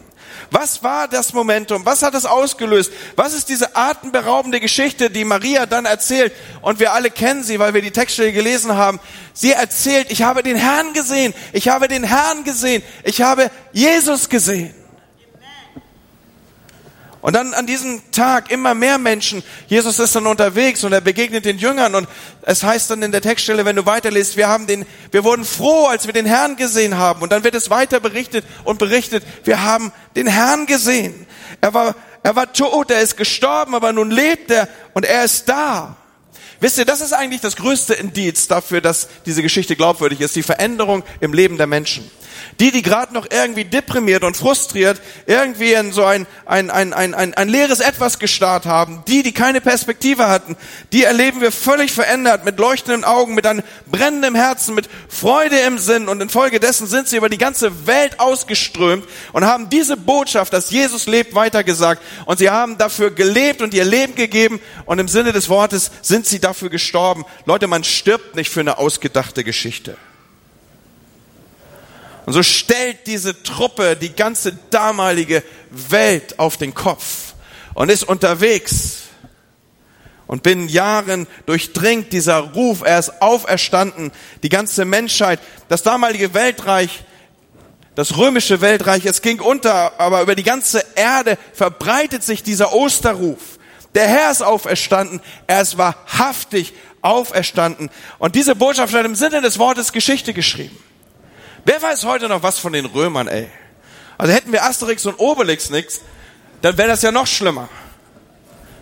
Was 0.51 0.83
war 0.83 1.09
das 1.09 1.33
Momentum? 1.33 1.85
Was 1.85 2.03
hat 2.03 2.15
es 2.15 2.27
ausgelöst? 2.27 2.93
Was 3.17 3.35
ist 3.35 3.49
diese 3.49 3.75
atemberaubende 3.75 4.61
Geschichte, 4.61 5.11
die 5.11 5.25
Maria 5.25 5.67
dann 5.67 5.87
erzählt? 5.87 6.33
Und 6.61 6.79
wir 6.81 6.93
alle 6.93 7.11
kennen 7.11 7.43
sie, 7.43 7.59
weil 7.59 7.75
wir 7.75 7.83
die 7.83 7.91
Textstelle 7.91 8.33
gelesen 8.33 8.77
haben. 8.77 9.01
Sie 9.33 9.53
erzählt, 9.53 10.11
ich 10.11 10.23
habe 10.23 10.43
den 10.43 10.57
Herrn 10.57 10.93
gesehen, 10.93 11.35
ich 11.53 11.69
habe 11.69 11.89
den 11.89 12.05
Herrn 12.05 12.45
gesehen, 12.45 12.83
ich 13.03 13.23
habe 13.23 13.51
Jesus 13.73 14.29
gesehen. 14.29 14.75
Und 17.25 17.33
dann 17.33 17.55
an 17.55 17.67
diesem 17.67 18.03
Tag 18.13 18.51
immer 18.51 18.75
mehr 18.75 18.99
Menschen. 18.99 19.43
Jesus 19.67 19.99
ist 19.99 20.15
dann 20.15 20.27
unterwegs 20.27 20.85
und 20.85 20.93
er 20.93 21.01
begegnet 21.01 21.47
den 21.47 21.57
Jüngern 21.57 21.95
und 21.95 22.07
es 22.43 22.63
heißt 22.63 22.91
dann 22.91 23.03
in 23.03 23.13
der 23.13 23.23
Textstelle, 23.23 23.65
wenn 23.65 23.77
du 23.77 23.87
weiterliest, 23.87 24.37
wir 24.37 24.47
haben 24.47 24.67
den, 24.67 24.85
wir 25.11 25.25
wurden 25.25 25.47
froh, 25.47 25.87
als 25.87 26.05
wir 26.05 26.13
den 26.13 26.27
Herrn 26.27 26.57
gesehen 26.57 26.99
haben. 26.99 27.23
Und 27.23 27.33
dann 27.33 27.43
wird 27.43 27.55
es 27.55 27.71
weiter 27.71 27.99
berichtet 27.99 28.45
und 28.65 28.79
berichtet, 28.79 29.25
wir 29.45 29.63
haben 29.63 29.91
den 30.17 30.27
Herrn 30.27 30.67
gesehen. 30.67 31.27
Er 31.63 31.73
war, 31.73 31.95
er 32.23 32.37
war 32.37 32.53
tot, 32.53 32.91
er 32.91 33.01
ist 33.01 33.17
gestorben, 33.17 33.75
aber 33.75 33.95
nun 33.95 34.11
lebt 34.11 34.51
er 34.51 34.69
und 34.93 35.07
er 35.07 35.25
ist 35.25 35.49
da. 35.49 35.97
Wisst 36.61 36.77
ihr, 36.77 36.85
das 36.85 37.01
ist 37.01 37.15
eigentlich 37.15 37.41
das 37.41 37.57
größte 37.57 37.95
Indiz 37.95 38.49
dafür, 38.49 38.83
dass 38.83 39.09
diese 39.25 39.41
Geschichte 39.41 39.77
glaubwürdig 39.77 40.21
ist, 40.21 40.37
die 40.37 40.43
Veränderung 40.43 41.03
im 41.21 41.33
Leben 41.33 41.57
der 41.57 41.69
Menschen. 41.69 42.11
Die, 42.61 42.71
die 42.71 42.83
gerade 42.83 43.15
noch 43.15 43.27
irgendwie 43.31 43.65
deprimiert 43.65 44.25
und 44.25 44.37
frustriert, 44.37 45.01
irgendwie 45.27 45.73
in 45.73 45.93
so 45.93 46.05
ein, 46.05 46.27
ein, 46.47 46.71
ein, 46.71 46.93
ein, 46.93 47.15
ein, 47.15 47.35
ein 47.35 47.49
leeres 47.49 47.81
Etwas 47.81 48.19
gestarrt 48.19 48.67
haben, 48.67 49.03
die, 49.09 49.23
die 49.23 49.33
keine 49.33 49.61
Perspektive 49.61 50.29
hatten, 50.29 50.57
die 50.93 51.05
erleben 51.05 51.41
wir 51.41 51.53
völlig 51.53 51.93
verändert, 51.93 52.45
mit 52.45 52.59
leuchtenden 52.59 53.05
Augen, 53.05 53.35
mit 53.35 53.47
einem 53.47 53.63
brennenden 53.87 54.35
Herzen, 54.35 54.75
mit 54.75 54.89
Freude 55.09 55.59
im 55.61 55.79
Sinn 55.79 56.09
und 56.09 56.21
infolgedessen 56.21 56.87
sind 56.87 57.09
sie 57.09 57.17
über 57.17 57.29
die 57.29 57.39
ganze 57.39 57.87
Welt 57.87 58.21
ausgeströmt 58.21 59.07
und 59.33 59.45
haben 59.45 59.71
diese 59.71 59.97
Botschaft, 59.97 60.53
dass 60.53 60.71
Jesus 60.71 61.07
lebt, 61.07 61.35
weitergesagt 61.35 62.03
und 62.27 62.39
sie 62.39 62.51
haben 62.51 62.79
dafür 62.79 63.11
gelebt 63.11 63.63
und 63.63 63.75
ihr 63.75 63.85
Leben 63.85 64.15
gegeben 64.15 64.61
und 64.87 64.99
im 64.99 65.09
Sinne 65.09 65.33
des 65.33 65.49
Wortes 65.49 65.91
sind 66.03 66.27
sie 66.27 66.41
dafür 66.41 66.71
gestorben. 66.71 67.25
Leute, 67.47 67.67
man 67.67 67.85
stirbt 67.85 68.35
nicht 68.35 68.51
für 68.51 68.61
eine 68.61 68.79
ausgedachte 68.79 69.45
Geschichte. 69.45 69.97
Und 72.27 72.33
so 72.33 72.43
stellt 72.43 73.07
diese 73.07 73.43
Truppe 73.43 73.97
die 73.97 74.15
ganze 74.15 74.57
damalige 74.71 75.43
Welt 75.71 76.39
auf 76.39 76.57
den 76.57 76.75
Kopf 76.75 77.35
und 77.75 77.91
ist 77.91 78.05
unterwegs. 78.05 79.01
Und 80.27 80.43
binnen 80.43 80.69
Jahren 80.69 81.27
durchdringt 81.45 82.13
dieser 82.13 82.39
Ruf, 82.39 82.81
er 82.83 82.99
ist 82.99 83.21
auferstanden, 83.21 84.11
die 84.43 84.49
ganze 84.49 84.87
Menschheit, 84.87 85.39
das 85.69 85.83
damalige 85.83 86.33
Weltreich, 86.33 87.05
das 87.95 88.17
römische 88.17 88.63
Weltreich, 88.63 89.05
es 89.05 89.21
ging 89.21 89.41
unter, 89.41 90.01
aber 90.01 90.23
über 90.23 90.35
die 90.35 90.43
ganze 90.43 90.83
Erde 90.95 91.37
verbreitet 91.53 92.25
sich 92.25 92.43
dieser 92.43 92.73
Osterruf. 92.73 93.59
Der 93.95 94.09
Herr 94.09 94.31
ist 94.31 94.43
auferstanden, 94.43 95.21
er 95.47 95.61
ist 95.61 95.77
wahrhaftig 95.77 96.73
auferstanden. 97.03 97.91
Und 98.19 98.35
diese 98.35 98.57
Botschaft 98.57 98.95
hat 98.95 99.05
im 99.05 99.15
Sinne 99.15 99.43
des 99.43 99.59
Wortes 99.59 99.93
Geschichte 99.93 100.33
geschrieben. 100.33 100.77
Wer 101.65 101.81
weiß 101.81 102.05
heute 102.05 102.29
noch 102.29 102.43
was 102.43 102.59
von 102.59 102.73
den 102.73 102.87
Römern, 102.87 103.29
ey? 103.29 103.49
Also 104.19 104.33
hätten 104.33 104.53
wir 104.53 104.65
Asterix 104.65 105.07
und 105.07 105.19
Obelix 105.19 105.71
nix, 105.71 106.03
dann 106.63 106.77
wäre 106.77 106.89
das 106.89 107.03
ja 107.03 107.11
noch 107.11 107.27
schlimmer. 107.27 107.69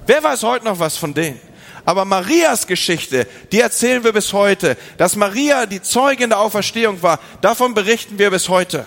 Wer 0.07 0.23
weiß 0.23 0.43
heute 0.43 0.65
noch 0.65 0.79
was 0.79 0.97
von 0.97 1.15
denen? 1.15 1.41
Aber 1.85 2.05
Marias 2.05 2.67
Geschichte, 2.67 3.27
die 3.51 3.61
erzählen 3.61 4.05
wir 4.05 4.13
bis 4.13 4.33
heute. 4.33 4.77
Dass 4.99 5.17
Maria 5.17 5.67
die 5.67 5.83
Zeugin 5.83 6.31
der 6.31 6.39
Auferstehung 6.39 7.03
war, 7.03 7.19
davon 7.41 7.75
berichten 7.75 8.19
wir 8.19 8.31
bis 8.31 8.49
heute. 8.49 8.87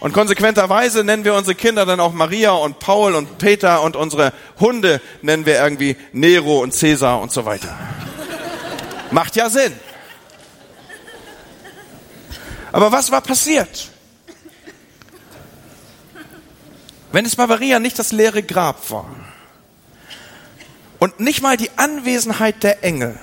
Und 0.00 0.12
konsequenterweise 0.12 1.02
nennen 1.02 1.24
wir 1.24 1.34
unsere 1.34 1.56
Kinder 1.56 1.84
dann 1.84 1.98
auch 1.98 2.12
Maria 2.12 2.52
und 2.52 2.78
Paul 2.78 3.16
und 3.16 3.38
Peter 3.38 3.82
und 3.82 3.96
unsere 3.96 4.32
Hunde 4.60 5.00
nennen 5.22 5.44
wir 5.44 5.60
irgendwie 5.60 5.96
Nero 6.12 6.60
und 6.60 6.72
Cäsar 6.72 7.20
und 7.20 7.32
so 7.32 7.44
weiter. 7.44 7.76
Macht 9.10 9.34
ja 9.34 9.50
Sinn. 9.50 9.72
Aber 12.78 12.92
was 12.92 13.10
war 13.10 13.22
passiert? 13.22 13.88
Wenn 17.10 17.24
es 17.24 17.34
bei 17.34 17.44
Maria 17.44 17.80
nicht 17.80 17.98
das 17.98 18.12
leere 18.12 18.40
Grab 18.40 18.88
war 18.92 19.10
und 21.00 21.18
nicht 21.18 21.42
mal 21.42 21.56
die 21.56 21.70
Anwesenheit 21.74 22.62
der 22.62 22.84
Engel, 22.84 23.18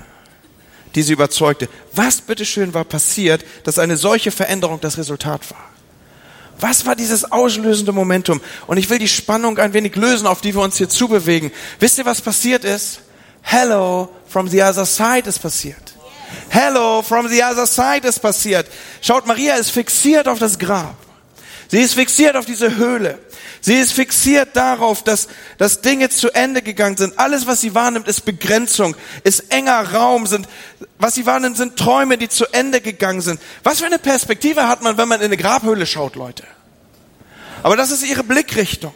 die 0.94 1.04
sie 1.04 1.14
überzeugte, 1.14 1.70
was 1.94 2.20
bitteschön 2.20 2.74
war 2.74 2.84
passiert, 2.84 3.46
dass 3.64 3.80
eine 3.80 3.96
solche 3.96 4.30
Veränderung 4.30 4.82
das 4.82 4.98
Resultat 4.98 5.50
war? 5.50 5.70
Was 6.60 6.86
war 6.86 6.98
dieses 6.98 7.32
auslösende 7.32 7.94
Momentum? 7.94 8.42
Und 8.68 8.76
ich 8.76 8.90
will 8.90 9.00
die 9.00 9.08
Spannung 9.08 9.58
ein 9.58 9.72
wenig 9.72 9.96
lösen, 9.96 10.28
auf 10.28 10.42
die 10.42 10.54
wir 10.54 10.64
uns 10.64 10.80
hier 10.80 10.90
zubewegen. 10.90 11.50
Wisst 11.80 11.98
ihr, 11.98 12.06
was 12.06 12.20
passiert 12.20 12.66
ist? 12.66 13.00
Hello 13.42 14.10
from 14.28 14.50
the 14.50 14.62
other 14.62 14.86
side 14.86 15.30
ist 15.30 15.40
passiert. 15.40 15.85
Hello 16.50 17.02
from 17.02 17.28
the 17.28 17.44
other 17.44 17.66
side 17.66 18.08
ist 18.08 18.20
passiert. 18.20 18.68
Schaut, 19.02 19.26
Maria 19.26 19.56
ist 19.56 19.72
fixiert 19.72 20.28
auf 20.28 20.40
das 20.40 20.60
Grab. 20.60 20.96
Sie 21.68 21.82
ist 21.82 21.96
fixiert 21.96 22.36
auf 22.36 22.46
diese 22.46 22.76
Höhle. 22.76 23.20
Sie 23.60 23.74
ist 23.74 23.94
fixiert 23.94 24.56
darauf, 24.56 25.04
dass, 25.04 25.28
dass 25.58 25.82
Dinge 25.82 26.10
zu 26.10 26.30
Ende 26.30 26.62
gegangen 26.62 26.98
sind. 26.98 27.18
Alles, 27.18 27.48
was 27.48 27.62
sie 27.62 27.74
wahrnimmt, 27.74 28.08
ist 28.08 28.24
Begrenzung, 28.24 28.96
ist 29.24 29.52
enger 29.52 29.92
Raum, 29.94 30.28
sind, 30.28 30.48
was 31.00 31.16
sie 31.16 31.26
wahrnimmt, 31.26 31.58
sind 31.58 31.76
Träume, 31.76 32.20
die 32.20 32.30
zu 32.30 32.46
Ende 32.54 32.80
gegangen 32.80 33.22
sind. 33.22 33.42
Was 33.64 33.80
für 33.80 33.88
eine 33.88 33.98
Perspektive 33.98 34.68
hat 34.68 34.84
man, 34.84 34.98
wenn 34.98 35.08
man 35.08 35.20
in 35.20 35.26
eine 35.26 35.38
Grabhöhle 35.38 35.88
schaut, 35.88 36.16
Leute? 36.16 36.44
Aber 37.64 37.76
das 37.76 37.90
ist 37.90 38.06
ihre 38.06 38.24
Blickrichtung. 38.24 38.94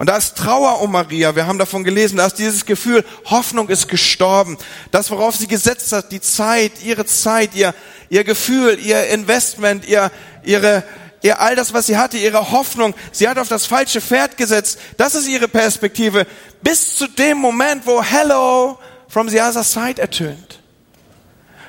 Und 0.00 0.06
da 0.06 0.16
ist 0.16 0.34
Trauer 0.34 0.80
um 0.80 0.92
Maria. 0.92 1.36
Wir 1.36 1.46
haben 1.46 1.58
davon 1.58 1.84
gelesen, 1.84 2.16
da 2.16 2.26
ist 2.26 2.38
dieses 2.38 2.64
Gefühl, 2.64 3.04
Hoffnung 3.26 3.68
ist 3.68 3.86
gestorben. 3.86 4.56
Das, 4.90 5.10
worauf 5.10 5.36
sie 5.36 5.46
gesetzt 5.46 5.92
hat, 5.92 6.10
die 6.10 6.22
Zeit, 6.22 6.82
ihre 6.82 7.04
Zeit, 7.04 7.54
ihr, 7.54 7.74
ihr 8.08 8.24
Gefühl, 8.24 8.78
ihr 8.78 9.08
Investment, 9.08 9.86
ihr, 9.86 10.10
ihre, 10.42 10.84
ihr 11.20 11.38
all 11.42 11.54
das, 11.54 11.74
was 11.74 11.84
sie 11.84 11.98
hatte, 11.98 12.16
ihre 12.16 12.50
Hoffnung. 12.50 12.94
Sie 13.12 13.28
hat 13.28 13.36
auf 13.36 13.48
das 13.48 13.66
falsche 13.66 14.00
Pferd 14.00 14.38
gesetzt. 14.38 14.78
Das 14.96 15.14
ist 15.14 15.28
ihre 15.28 15.48
Perspektive. 15.48 16.26
Bis 16.62 16.96
zu 16.96 17.06
dem 17.06 17.36
Moment, 17.36 17.86
wo 17.86 18.02
Hello 18.02 18.78
from 19.06 19.28
the 19.28 19.42
other 19.42 19.64
side 19.64 20.00
ertönt. 20.00 20.60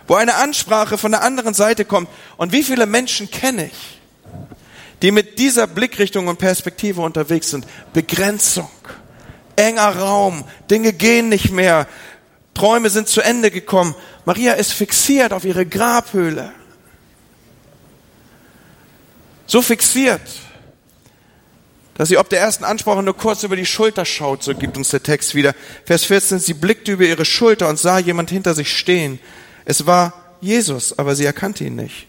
Wo 0.08 0.16
eine 0.16 0.36
Ansprache 0.36 0.98
von 0.98 1.12
der 1.12 1.24
anderen 1.24 1.54
Seite 1.54 1.84
kommt. 1.84 2.08
Und 2.38 2.54
wie 2.54 2.64
viele 2.64 2.86
Menschen 2.86 3.30
kenne 3.30 3.66
ich, 3.66 4.01
die 5.02 5.12
mit 5.12 5.40
dieser 5.40 5.68
Blickrichtung 5.68 6.28
und 6.28 6.38
Perspektive 6.38 7.02
unterwegs 7.02 7.50
sind. 7.50 7.66
Begrenzung, 7.94 8.70
enger 9.56 9.98
Raum, 9.98 10.44
Dinge 10.70 10.94
gehen 10.94 11.30
nicht 11.30 11.52
mehr, 11.52 11.88
Träume 12.54 12.90
sind 12.90 13.08
zu 13.08 13.22
Ende 13.22 13.50
gekommen. 13.50 13.96
Maria 14.26 14.54
ist 14.54 14.74
fixiert 14.74 15.34
auf 15.34 15.46
ihre 15.46 15.66
Grabhöhle. 15.66 16.52
So 19.48 19.62
fixiert, 19.62 20.22
dass 21.96 22.10
sie 22.10 22.18
ob 22.18 22.30
der 22.30 22.40
ersten 22.40 22.64
Ansprache 22.64 23.04
nur 23.04 23.18
kurz 23.18 23.44
über 23.44 23.56
die 23.56 23.66
Schulter 23.66 24.06
schaut, 24.06 24.44
so 24.44 24.56
gibt 24.56 24.78
uns 24.78 24.90
der 24.90 25.04
Text 25.04 25.36
wieder. 25.36 25.54
Vers 25.86 26.06
14, 26.06 26.40
sie 26.40 26.54
blickte 26.54 26.94
über 26.94 27.04
ihre 27.04 27.26
Schulter 27.26 27.68
und 27.68 27.78
sah 27.78 28.00
jemand 28.00 28.30
hinter 28.30 28.54
sich 28.54 28.76
stehen. 28.76 29.20
Es 29.66 29.86
war 29.86 30.14
Jesus, 30.42 30.98
aber 30.98 31.16
sie 31.16 31.26
erkannte 31.26 31.64
ihn 31.64 31.76
nicht. 31.76 32.08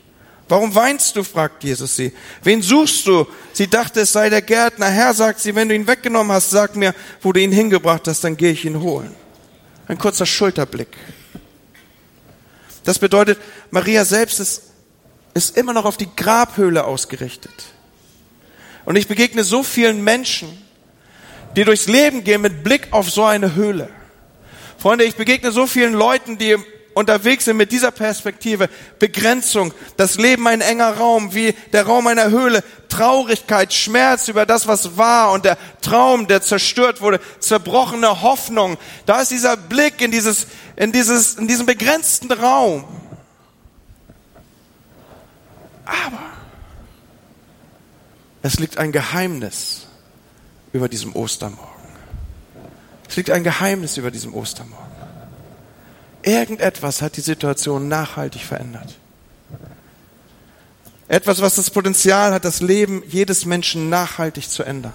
Warum 0.53 0.75
weinst 0.75 1.17
du? 1.17 1.25
fragt 1.25 1.65
Jesus 1.65 1.97
sie. 1.97 2.13
Wen 2.43 2.61
suchst 2.61 3.07
du? 3.07 3.27
Sie 3.55 3.69
dachte, 3.69 4.03
es 4.03 4.13
sei 4.13 4.29
der 4.29 4.43
Gärtner. 4.43 4.91
Herr, 4.91 5.15
sagt 5.15 5.41
sie, 5.41 5.55
wenn 5.55 5.67
du 5.67 5.75
ihn 5.75 5.87
weggenommen 5.87 6.31
hast, 6.31 6.51
sag 6.51 6.77
mir, 6.77 6.95
wo 7.23 7.33
du 7.33 7.41
ihn 7.41 7.53
hingebracht 7.53 8.07
hast, 8.07 8.23
dann 8.23 8.37
gehe 8.37 8.53
ich 8.53 8.67
ihn 8.67 8.79
holen. 8.79 9.15
Ein 9.89 9.97
kurzer 9.97 10.27
Schulterblick. 10.27 10.89
Das 12.85 12.99
bedeutet, 12.99 13.39
Maria 13.71 14.05
selbst 14.05 14.41
ist, 14.41 14.65
ist 15.33 15.57
immer 15.57 15.73
noch 15.73 15.87
auf 15.87 15.97
die 15.97 16.15
Grabhöhle 16.15 16.85
ausgerichtet. 16.85 17.73
Und 18.85 18.97
ich 18.97 19.09
begegne 19.09 19.45
so 19.45 19.63
vielen 19.63 20.05
Menschen, 20.05 20.51
die 21.57 21.65
durchs 21.65 21.87
Leben 21.87 22.25
gehen 22.25 22.43
mit 22.43 22.63
Blick 22.63 22.89
auf 22.91 23.09
so 23.09 23.25
eine 23.25 23.55
Höhle. 23.55 23.89
Freunde, 24.77 25.05
ich 25.05 25.15
begegne 25.15 25.51
so 25.51 25.67
vielen 25.67 25.95
Leuten, 25.95 26.37
die 26.37 26.59
unterwegs 26.95 27.45
sind 27.45 27.57
mit 27.57 27.73
dieser 27.73 27.91
Perspektive, 27.91 28.69
Begrenzung, 28.99 29.73
das 29.97 30.17
Leben 30.17 30.47
ein 30.47 30.61
enger 30.61 30.97
Raum, 30.97 31.35
wie 31.35 31.55
der 31.73 31.87
Raum 31.87 32.07
einer 32.07 32.31
Höhle, 32.31 32.63
Traurigkeit, 32.89 33.73
Schmerz 33.73 34.29
über 34.29 34.45
das, 34.47 34.67
was 34.67 34.97
war 34.97 35.33
und 35.33 35.45
der 35.45 35.57
Traum, 35.81 36.27
der 36.27 36.43
zerstört 36.43 37.01
wurde, 37.01 37.21
zerbrochene 37.41 38.23
Hoffnung. 38.23 38.77
Da 39.07 39.23
ist 39.23 39.31
dieser 39.31 39.57
Blick 39.57 40.01
in 40.01 40.11
dieses, 40.11 40.47
in 40.77 40.93
dieses, 40.93 41.37
in 41.37 41.49
diesem 41.49 41.67
begrenzten 41.67 42.31
Raum. 42.31 42.85
Aber 45.85 46.21
es 48.43 48.59
liegt 48.59 48.79
ein 48.79 48.93
Geheimnis 48.93 49.87
über 50.73 50.89
diesem 50.89 51.15
Ostermorgen. 51.15 51.69
Es 53.09 53.17
liegt 53.17 53.31
ein 53.31 53.45
Geheimnis 53.45 53.97
über 53.97 54.11
diesem 54.11 54.35
Ostermorgen. 54.35 54.92
Irgendetwas 56.23 57.03
hat 57.03 57.17
die 57.17 57.21
Situation 57.21 57.89
nachhaltig 57.89 58.43
verändert. 58.43 58.99
Etwas, 61.09 61.43
was 61.43 61.57
das 61.57 61.71
Potenzial 61.71 62.33
hat, 62.33 62.45
das 62.45 62.61
Leben 62.61 63.03
jedes 63.07 63.45
Menschen 63.45 63.91
nachhaltig 63.91 64.49
zu 64.49 64.63
ändern. 64.63 64.95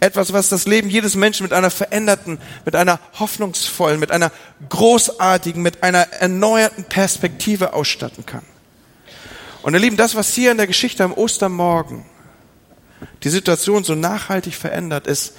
Etwas, 0.00 0.32
was 0.32 0.48
das 0.48 0.66
Leben 0.66 0.90
jedes 0.90 1.14
Menschen 1.14 1.44
mit 1.44 1.52
einer 1.52 1.70
veränderten, 1.70 2.38
mit 2.64 2.74
einer 2.74 2.98
hoffnungsvollen, 3.18 4.00
mit 4.00 4.10
einer 4.10 4.32
großartigen, 4.68 5.62
mit 5.62 5.82
einer 5.82 6.12
erneuerten 6.12 6.84
Perspektive 6.84 7.72
ausstatten 7.72 8.26
kann. 8.26 8.42
Und 9.62 9.74
ihr 9.74 9.80
Lieben, 9.80 9.96
das, 9.96 10.14
was 10.14 10.34
hier 10.34 10.50
in 10.50 10.56
der 10.56 10.66
Geschichte 10.66 11.04
am 11.04 11.12
Ostermorgen 11.12 12.04
die 13.22 13.30
Situation 13.30 13.84
so 13.84 13.94
nachhaltig 13.94 14.54
verändert, 14.54 15.06
ist, 15.06 15.34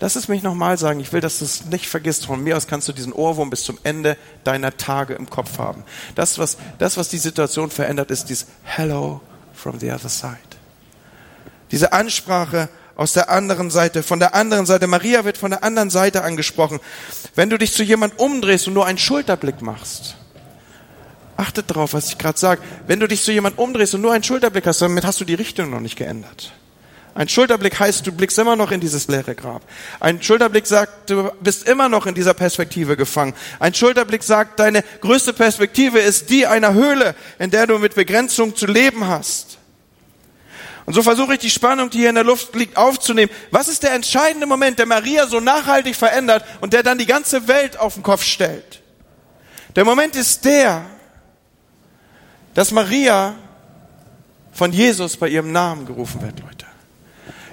Lass 0.00 0.16
es 0.16 0.28
mich 0.28 0.42
nochmal 0.42 0.78
sagen. 0.78 1.00
Ich 1.00 1.12
will, 1.12 1.20
dass 1.20 1.40
du 1.40 1.44
es 1.44 1.66
nicht 1.66 1.88
vergisst. 1.88 2.26
Von 2.26 2.42
mir 2.42 2.56
aus 2.56 2.66
kannst 2.66 2.88
du 2.88 2.92
diesen 2.92 3.12
Ohrwurm 3.12 3.50
bis 3.50 3.64
zum 3.64 3.78
Ende 3.82 4.16
deiner 4.44 4.76
Tage 4.76 5.14
im 5.14 5.28
Kopf 5.28 5.58
haben. 5.58 5.84
Das, 6.14 6.38
was, 6.38 6.56
das, 6.78 6.96
was 6.96 7.08
die 7.08 7.18
Situation 7.18 7.70
verändert, 7.70 8.10
ist 8.10 8.28
dieses 8.28 8.46
Hello 8.62 9.20
from 9.52 9.80
the 9.80 9.90
other 9.90 10.08
side. 10.08 10.36
Diese 11.70 11.92
Ansprache 11.92 12.68
aus 12.98 13.12
der 13.12 13.30
anderen 13.30 13.70
Seite, 13.70 14.02
von 14.02 14.18
der 14.18 14.34
anderen 14.34 14.66
Seite. 14.66 14.88
Maria 14.88 15.24
wird 15.24 15.38
von 15.38 15.52
der 15.52 15.62
anderen 15.62 15.88
Seite 15.88 16.24
angesprochen. 16.24 16.80
Wenn 17.36 17.48
du 17.48 17.56
dich 17.56 17.72
zu 17.72 17.84
jemand 17.84 18.18
umdrehst 18.18 18.66
und 18.66 18.74
nur 18.74 18.86
einen 18.86 18.98
Schulterblick 18.98 19.62
machst, 19.62 20.16
achtet 21.36 21.72
drauf, 21.72 21.94
was 21.94 22.08
ich 22.08 22.18
gerade 22.18 22.38
sage. 22.38 22.60
Wenn 22.88 22.98
du 22.98 23.06
dich 23.06 23.22
zu 23.22 23.32
jemand 23.32 23.56
umdrehst 23.56 23.94
und 23.94 24.00
nur 24.00 24.12
einen 24.12 24.24
Schulterblick 24.24 24.66
hast, 24.66 24.82
damit 24.82 25.04
hast 25.04 25.20
du 25.20 25.24
die 25.24 25.34
Richtung 25.34 25.70
noch 25.70 25.80
nicht 25.80 25.96
geändert. 25.96 26.52
Ein 27.18 27.28
Schulterblick 27.28 27.80
heißt, 27.80 28.06
du 28.06 28.12
blickst 28.12 28.38
immer 28.38 28.54
noch 28.54 28.70
in 28.70 28.78
dieses 28.78 29.08
leere 29.08 29.34
Grab. 29.34 29.62
Ein 29.98 30.22
Schulterblick 30.22 30.68
sagt, 30.68 31.10
du 31.10 31.32
bist 31.40 31.66
immer 31.66 31.88
noch 31.88 32.06
in 32.06 32.14
dieser 32.14 32.32
Perspektive 32.32 32.96
gefangen. 32.96 33.34
Ein 33.58 33.74
Schulterblick 33.74 34.22
sagt, 34.22 34.60
deine 34.60 34.84
größte 35.00 35.32
Perspektive 35.32 35.98
ist 35.98 36.30
die 36.30 36.46
einer 36.46 36.74
Höhle, 36.74 37.16
in 37.40 37.50
der 37.50 37.66
du 37.66 37.80
mit 37.80 37.96
Begrenzung 37.96 38.54
zu 38.54 38.66
leben 38.66 39.08
hast. 39.08 39.58
Und 40.86 40.94
so 40.94 41.02
versuche 41.02 41.32
ich 41.32 41.40
die 41.40 41.50
Spannung, 41.50 41.90
die 41.90 41.98
hier 41.98 42.10
in 42.10 42.14
der 42.14 42.22
Luft 42.22 42.54
liegt, 42.54 42.76
aufzunehmen. 42.76 43.32
Was 43.50 43.66
ist 43.66 43.82
der 43.82 43.94
entscheidende 43.94 44.46
Moment, 44.46 44.78
der 44.78 44.86
Maria 44.86 45.26
so 45.26 45.40
nachhaltig 45.40 45.96
verändert 45.96 46.44
und 46.60 46.72
der 46.72 46.84
dann 46.84 46.98
die 46.98 47.06
ganze 47.06 47.48
Welt 47.48 47.80
auf 47.80 47.94
den 47.94 48.04
Kopf 48.04 48.22
stellt? 48.22 48.80
Der 49.74 49.84
Moment 49.84 50.14
ist 50.14 50.44
der, 50.44 50.86
dass 52.54 52.70
Maria 52.70 53.34
von 54.52 54.72
Jesus 54.72 55.16
bei 55.16 55.28
ihrem 55.28 55.50
Namen 55.50 55.84
gerufen 55.84 56.22
wird, 56.22 56.38
Leute. 56.38 56.57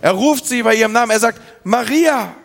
Er 0.06 0.12
ruft 0.12 0.46
sie 0.46 0.62
bei 0.62 0.76
ihrem 0.76 0.92
Namen. 0.92 1.10
Er 1.10 1.20
sagt, 1.20 1.42
Maria. 1.64 2.36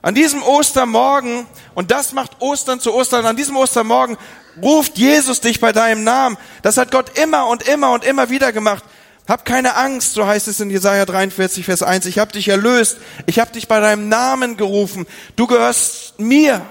An 0.00 0.14
diesem 0.14 0.44
Ostermorgen, 0.44 1.44
und 1.74 1.90
das 1.90 2.12
macht 2.12 2.40
Ostern 2.40 2.78
zu 2.78 2.94
Ostern, 2.94 3.26
an 3.26 3.34
diesem 3.34 3.56
Ostermorgen 3.56 4.16
ruft 4.62 4.96
Jesus 4.96 5.40
dich 5.40 5.58
bei 5.58 5.72
deinem 5.72 6.04
Namen. 6.04 6.38
Das 6.62 6.76
hat 6.76 6.92
Gott 6.92 7.18
immer 7.18 7.48
und 7.48 7.66
immer 7.66 7.90
und 7.90 8.04
immer 8.04 8.30
wieder 8.30 8.52
gemacht. 8.52 8.84
Hab 9.26 9.44
keine 9.44 9.74
Angst, 9.74 10.14
so 10.14 10.24
heißt 10.24 10.46
es 10.46 10.60
in 10.60 10.70
Jesaja 10.70 11.04
43, 11.04 11.64
Vers 11.64 11.82
1. 11.82 12.06
Ich 12.06 12.20
habe 12.20 12.30
dich 12.30 12.46
erlöst. 12.46 12.98
Ich 13.26 13.40
habe 13.40 13.50
dich 13.50 13.66
bei 13.66 13.80
deinem 13.80 14.08
Namen 14.08 14.56
gerufen. 14.56 15.08
Du 15.34 15.48
gehörst 15.48 16.20
mir. 16.20 16.64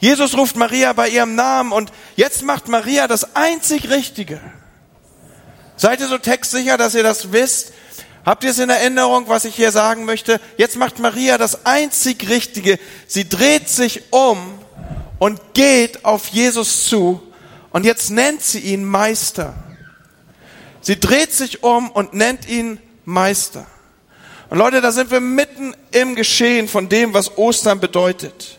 Jesus 0.00 0.36
ruft 0.36 0.56
Maria 0.56 0.92
bei 0.94 1.10
ihrem 1.10 1.36
Namen 1.36 1.70
und 1.70 1.92
jetzt 2.16 2.42
macht 2.42 2.66
Maria 2.66 3.06
das 3.06 3.36
einzig 3.36 3.88
Richtige. 3.88 4.40
Seid 5.76 6.00
ihr 6.00 6.08
so 6.08 6.18
textsicher, 6.18 6.76
dass 6.76 6.96
ihr 6.96 7.04
das 7.04 7.30
wisst? 7.30 7.72
Habt 8.28 8.44
ihr 8.44 8.50
es 8.50 8.58
in 8.58 8.68
Erinnerung, 8.68 9.26
was 9.28 9.46
ich 9.46 9.54
hier 9.54 9.72
sagen 9.72 10.04
möchte? 10.04 10.38
Jetzt 10.58 10.76
macht 10.76 10.98
Maria 10.98 11.38
das 11.38 11.64
einzig 11.64 12.28
Richtige. 12.28 12.78
Sie 13.06 13.26
dreht 13.26 13.70
sich 13.70 14.02
um 14.12 14.36
und 15.18 15.40
geht 15.54 16.04
auf 16.04 16.28
Jesus 16.28 16.84
zu. 16.84 17.22
Und 17.70 17.86
jetzt 17.86 18.10
nennt 18.10 18.42
sie 18.42 18.58
ihn 18.58 18.84
Meister. 18.84 19.54
Sie 20.82 21.00
dreht 21.00 21.32
sich 21.32 21.62
um 21.62 21.90
und 21.90 22.12
nennt 22.12 22.46
ihn 22.46 22.78
Meister. 23.06 23.66
Und 24.50 24.58
Leute, 24.58 24.82
da 24.82 24.92
sind 24.92 25.10
wir 25.10 25.20
mitten 25.20 25.74
im 25.92 26.14
Geschehen 26.14 26.68
von 26.68 26.90
dem, 26.90 27.14
was 27.14 27.38
Ostern 27.38 27.80
bedeutet. 27.80 28.58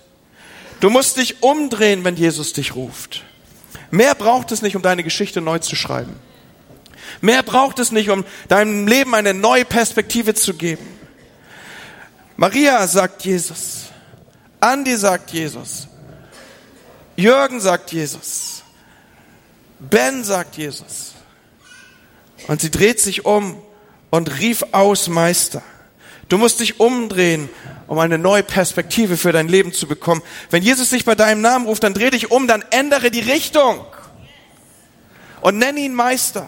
Du 0.79 0.89
musst 0.89 1.17
dich 1.17 1.43
umdrehen, 1.43 2.03
wenn 2.03 2.15
Jesus 2.15 2.53
dich 2.53 2.73
ruft. 2.73 3.23
Mehr 3.91 4.15
braucht 4.15 4.51
es 4.51 4.63
nicht, 4.63 4.75
um 4.75 4.81
deine 4.81 5.03
Geschichte 5.03 5.41
neu 5.41 5.59
zu 5.59 5.75
schreiben. 5.75 6.15
Mehr 7.21 7.43
braucht 7.43 7.79
es 7.79 7.91
nicht, 7.91 8.09
um 8.09 8.25
deinem 8.47 8.87
Leben 8.87 9.13
eine 9.13 9.33
neue 9.33 9.65
Perspektive 9.65 10.33
zu 10.33 10.53
geben. 10.53 10.85
Maria 12.37 12.87
sagt 12.87 13.25
Jesus. 13.25 13.87
Andi 14.61 14.95
sagt 14.95 15.31
Jesus. 15.31 15.87
Jürgen 17.15 17.59
sagt 17.59 17.91
Jesus. 17.91 18.63
Ben 19.79 20.23
sagt 20.23 20.57
Jesus. 20.57 21.13
Und 22.47 22.61
sie 22.61 22.71
dreht 22.71 22.99
sich 22.99 23.25
um 23.25 23.61
und 24.09 24.39
rief 24.39 24.63
aus, 24.71 25.07
Meister. 25.07 25.61
Du 26.29 26.37
musst 26.37 26.59
dich 26.59 26.79
umdrehen, 26.79 27.49
um 27.87 27.97
eine 27.99 28.17
neue 28.17 28.43
Perspektive 28.43 29.17
für 29.17 29.31
dein 29.31 29.47
Leben 29.47 29.73
zu 29.73 29.87
bekommen. 29.87 30.21
Wenn 30.49 30.63
Jesus 30.63 30.91
dich 30.91 31.05
bei 31.05 31.15
deinem 31.15 31.41
Namen 31.41 31.65
ruft, 31.65 31.83
dann 31.83 31.93
dreh 31.93 32.09
dich 32.09 32.31
um, 32.31 32.47
dann 32.47 32.63
ändere 32.69 33.11
die 33.11 33.19
Richtung 33.19 33.85
und 35.41 35.57
nenne 35.57 35.79
ihn 35.79 35.93
Meister. 35.93 36.47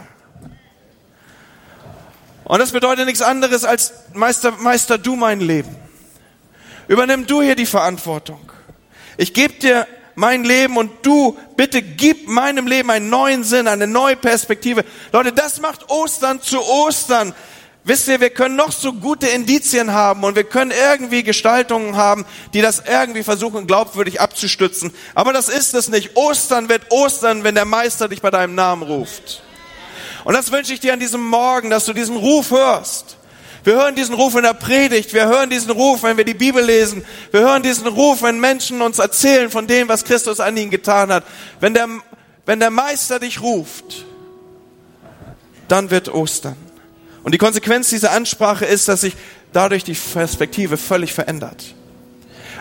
Und 2.51 2.59
das 2.59 2.73
bedeutet 2.73 3.05
nichts 3.05 3.21
anderes 3.21 3.63
als 3.63 3.93
Meister, 4.13 4.51
Meister, 4.51 4.97
du 4.97 5.15
mein 5.15 5.39
Leben. 5.39 5.73
Übernimm 6.89 7.25
du 7.25 7.41
hier 7.41 7.55
die 7.55 7.65
Verantwortung. 7.65 8.51
Ich 9.15 9.33
gebe 9.33 9.53
dir 9.53 9.87
mein 10.15 10.43
Leben 10.43 10.75
und 10.75 10.91
du 11.01 11.37
bitte 11.55 11.81
gib 11.81 12.27
meinem 12.27 12.67
Leben 12.67 12.91
einen 12.91 13.09
neuen 13.09 13.45
Sinn, 13.45 13.69
eine 13.69 13.87
neue 13.87 14.17
Perspektive. 14.17 14.83
Leute, 15.13 15.31
das 15.31 15.61
macht 15.61 15.89
Ostern 15.89 16.41
zu 16.41 16.61
Ostern. 16.61 17.33
Wisst 17.85 18.09
ihr, 18.09 18.19
wir 18.19 18.31
können 18.31 18.57
noch 18.57 18.73
so 18.73 18.91
gute 18.91 19.27
Indizien 19.27 19.93
haben 19.93 20.25
und 20.25 20.35
wir 20.35 20.43
können 20.43 20.71
irgendwie 20.71 21.23
Gestaltungen 21.23 21.95
haben, 21.95 22.25
die 22.53 22.59
das 22.59 22.83
irgendwie 22.85 23.23
versuchen, 23.23 23.65
glaubwürdig 23.65 24.19
abzustützen. 24.19 24.93
Aber 25.15 25.31
das 25.31 25.47
ist 25.47 25.73
es 25.73 25.87
nicht. 25.87 26.17
Ostern 26.17 26.67
wird 26.67 26.91
Ostern, 26.91 27.45
wenn 27.45 27.55
der 27.55 27.63
Meister 27.63 28.09
dich 28.09 28.21
bei 28.21 28.29
deinem 28.29 28.55
Namen 28.55 28.83
ruft. 28.83 29.41
Und 30.23 30.33
das 30.33 30.51
wünsche 30.51 30.73
ich 30.73 30.79
dir 30.79 30.93
an 30.93 30.99
diesem 30.99 31.25
Morgen, 31.25 31.69
dass 31.69 31.85
du 31.85 31.93
diesen 31.93 32.15
Ruf 32.15 32.51
hörst. 32.51 33.17
Wir 33.63 33.73
hören 33.73 33.95
diesen 33.95 34.15
Ruf 34.15 34.35
in 34.35 34.43
der 34.43 34.55
Predigt, 34.55 35.13
wir 35.13 35.27
hören 35.27 35.49
diesen 35.49 35.69
Ruf, 35.69 36.01
wenn 36.01 36.17
wir 36.17 36.25
die 36.25 36.33
Bibel 36.33 36.63
lesen, 36.63 37.05
wir 37.29 37.41
hören 37.41 37.61
diesen 37.61 37.85
Ruf, 37.85 38.23
wenn 38.23 38.39
Menschen 38.39 38.81
uns 38.81 38.97
erzählen 38.97 39.51
von 39.51 39.67
dem, 39.67 39.87
was 39.87 40.03
Christus 40.03 40.39
an 40.39 40.57
ihnen 40.57 40.71
getan 40.71 41.11
hat. 41.11 41.23
Wenn 41.59 41.75
der, 41.75 41.87
wenn 42.47 42.59
der 42.59 42.71
Meister 42.71 43.19
dich 43.19 43.41
ruft, 43.41 44.05
dann 45.67 45.91
wird 45.91 46.09
Ostern. 46.09 46.55
Und 47.23 47.33
die 47.33 47.37
Konsequenz 47.37 47.89
dieser 47.89 48.11
Ansprache 48.11 48.65
ist, 48.65 48.87
dass 48.87 49.01
sich 49.01 49.15
dadurch 49.53 49.83
die 49.83 49.93
Perspektive 49.93 50.77
völlig 50.77 51.13
verändert. 51.13 51.75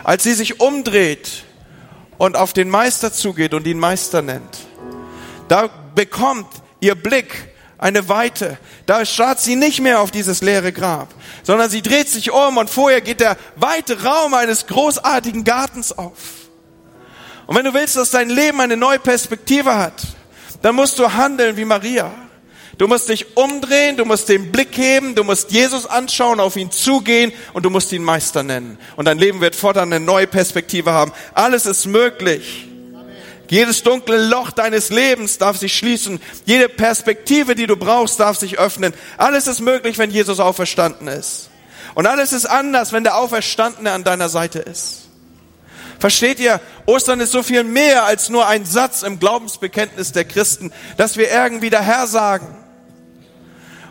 Als 0.03 0.23
sie 0.23 0.33
sich 0.33 0.59
umdreht 0.59 1.43
und 2.19 2.37
auf 2.37 2.53
den 2.53 2.69
Meister 2.69 3.11
zugeht 3.11 3.55
und 3.55 3.65
ihn 3.65 3.79
Meister 3.79 4.21
nennt, 4.21 4.59
da 5.47 5.67
bekommt 5.95 6.47
ihr 6.79 6.93
Blick 6.93 7.50
eine 7.81 8.07
Weite. 8.07 8.57
Da 8.85 9.03
schaut 9.05 9.41
sie 9.41 9.57
nicht 9.57 9.81
mehr 9.81 9.99
auf 9.99 10.11
dieses 10.11 10.41
leere 10.41 10.71
Grab, 10.71 11.09
sondern 11.43 11.69
sie 11.69 11.81
dreht 11.81 12.07
sich 12.07 12.31
um 12.31 12.55
und 12.57 12.69
vorher 12.69 13.01
geht 13.01 13.19
der 13.19 13.35
weite 13.57 14.03
Raum 14.03 14.33
eines 14.33 14.67
großartigen 14.67 15.43
Gartens 15.43 15.91
auf. 15.91 16.13
Und 17.47 17.57
wenn 17.57 17.65
du 17.65 17.73
willst, 17.73 17.97
dass 17.97 18.11
dein 18.11 18.29
Leben 18.29 18.61
eine 18.61 18.77
neue 18.77 18.99
Perspektive 18.99 19.75
hat, 19.75 20.01
dann 20.61 20.75
musst 20.75 20.97
du 20.99 21.11
handeln 21.11 21.57
wie 21.57 21.65
Maria. 21.65 22.11
Du 22.77 22.87
musst 22.87 23.09
dich 23.09 23.35
umdrehen, 23.35 23.97
du 23.97 24.05
musst 24.05 24.29
den 24.29 24.51
Blick 24.51 24.77
heben, 24.77 25.15
du 25.15 25.23
musst 25.23 25.51
Jesus 25.51 25.85
anschauen, 25.85 26.39
auf 26.39 26.55
ihn 26.55 26.71
zugehen 26.71 27.33
und 27.53 27.63
du 27.63 27.69
musst 27.69 27.91
ihn 27.91 28.03
Meister 28.03 28.43
nennen. 28.43 28.77
Und 28.95 29.05
dein 29.05 29.17
Leben 29.17 29.41
wird 29.41 29.55
fortan 29.55 29.91
eine 29.91 30.03
neue 30.03 30.27
Perspektive 30.27 30.91
haben. 30.91 31.11
Alles 31.33 31.65
ist 31.65 31.87
möglich. 31.87 32.70
Jedes 33.51 33.83
dunkle 33.83 34.17
Loch 34.17 34.51
deines 34.51 34.91
Lebens 34.91 35.37
darf 35.37 35.57
sich 35.57 35.75
schließen. 35.75 36.21
Jede 36.45 36.69
Perspektive, 36.69 37.53
die 37.53 37.67
du 37.67 37.75
brauchst, 37.75 38.17
darf 38.17 38.37
sich 38.37 38.59
öffnen. 38.59 38.93
Alles 39.17 39.45
ist 39.45 39.59
möglich, 39.59 39.97
wenn 39.97 40.09
Jesus 40.09 40.39
auferstanden 40.39 41.09
ist. 41.09 41.49
Und 41.93 42.07
alles 42.07 42.31
ist 42.31 42.45
anders, 42.45 42.93
wenn 42.93 43.03
der 43.03 43.17
Auferstandene 43.17 43.91
an 43.91 44.05
deiner 44.05 44.29
Seite 44.29 44.59
ist. 44.59 45.09
Versteht 45.99 46.39
ihr? 46.39 46.61
Ostern 46.85 47.19
ist 47.19 47.33
so 47.33 47.43
viel 47.43 47.65
mehr 47.65 48.05
als 48.05 48.29
nur 48.29 48.47
ein 48.47 48.63
Satz 48.63 49.03
im 49.03 49.19
Glaubensbekenntnis 49.19 50.13
der 50.13 50.23
Christen, 50.23 50.71
dass 50.95 51.17
wir 51.17 51.29
irgendwie 51.29 51.69
daher 51.69 52.07
sagen. 52.07 52.55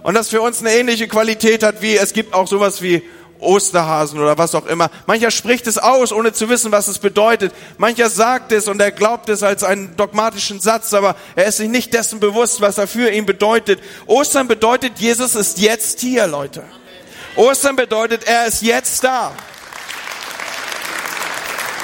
Und 0.03 0.15
das 0.15 0.31
für 0.31 0.41
uns 0.41 0.61
eine 0.61 0.73
ähnliche 0.73 1.07
Qualität 1.07 1.63
hat 1.63 1.83
wie, 1.83 1.99
es 1.99 2.15
gibt 2.15 2.33
auch 2.33 2.49
sowas 2.49 2.81
wie 2.81 3.03
Osterhasen 3.41 4.21
oder 4.21 4.39
was 4.39 4.55
auch 4.55 4.67
immer. 4.67 4.91
Mancher 5.07 5.31
spricht 5.31 5.67
es 5.67 5.79
aus, 5.79 6.13
ohne 6.13 6.33
zu 6.33 6.49
wissen, 6.49 6.73
was 6.73 6.89
es 6.89 6.99
bedeutet. 6.99 7.53
Mancher 7.79 8.11
sagt 8.11 8.53
es 8.53 8.69
und 8.69 8.81
er 8.81 8.93
glaubt 8.93 9.29
es 9.29 9.43
als 9.43 9.65
einen 9.65 9.97
dogmatischen 9.97 10.61
Satz, 10.61 10.93
aber 10.95 11.17
er 11.37 11.47
ist 11.47 11.59
sich 11.59 11.69
nicht 11.69 11.93
dessen 11.95 12.21
bewusst, 12.21 12.61
was 12.61 12.79
er 12.79 12.87
für 12.87 13.11
ihn 13.11 13.27
bedeutet. 13.27 13.81
Ostern 14.07 14.49
bedeutet, 14.49 14.99
Jesus 14.99 15.35
ist 15.35 15.59
jetzt 15.59 16.01
hier, 16.01 16.27
Leute. 16.27 16.63
Ostern 17.37 17.77
bedeutet, 17.77 18.25
er 18.25 18.47
ist 18.47 18.63
jetzt 18.63 19.05
da. 19.05 19.33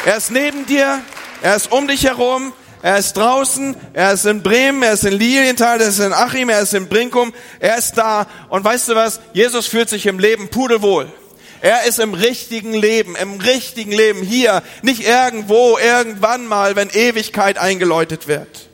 Er 0.04 0.16
ist 0.16 0.30
neben 0.30 0.66
dir, 0.66 1.00
er 1.42 1.56
ist 1.56 1.72
um 1.72 1.88
dich 1.88 2.04
herum, 2.04 2.52
er 2.82 2.98
ist 2.98 3.16
draußen, 3.16 3.74
er 3.94 4.12
ist 4.12 4.26
in 4.26 4.42
Bremen, 4.42 4.82
er 4.82 4.92
ist 4.92 5.04
in 5.04 5.14
Lilienthal, 5.14 5.80
er 5.80 5.88
ist 5.88 5.98
in 5.98 6.12
Achim, 6.12 6.48
er 6.48 6.60
ist 6.60 6.74
in 6.74 6.88
Brinkum, 6.88 7.32
er 7.58 7.78
ist 7.78 7.94
da. 7.94 8.26
Und 8.48 8.64
weißt 8.64 8.90
du 8.90 8.94
was? 8.94 9.20
Jesus 9.32 9.66
fühlt 9.66 9.88
sich 9.88 10.06
im 10.06 10.20
Leben 10.20 10.48
pudelwohl. 10.48 11.12
Er 11.60 11.84
ist 11.84 11.98
im 11.98 12.14
richtigen 12.14 12.74
Leben, 12.74 13.16
im 13.16 13.40
richtigen 13.40 13.92
Leben 13.92 14.22
hier, 14.22 14.62
nicht 14.82 15.02
irgendwo, 15.06 15.78
irgendwann 15.78 16.46
mal, 16.46 16.76
wenn 16.76 16.90
Ewigkeit 16.90 17.58
eingeläutet 17.58 18.28
wird. 18.28 18.68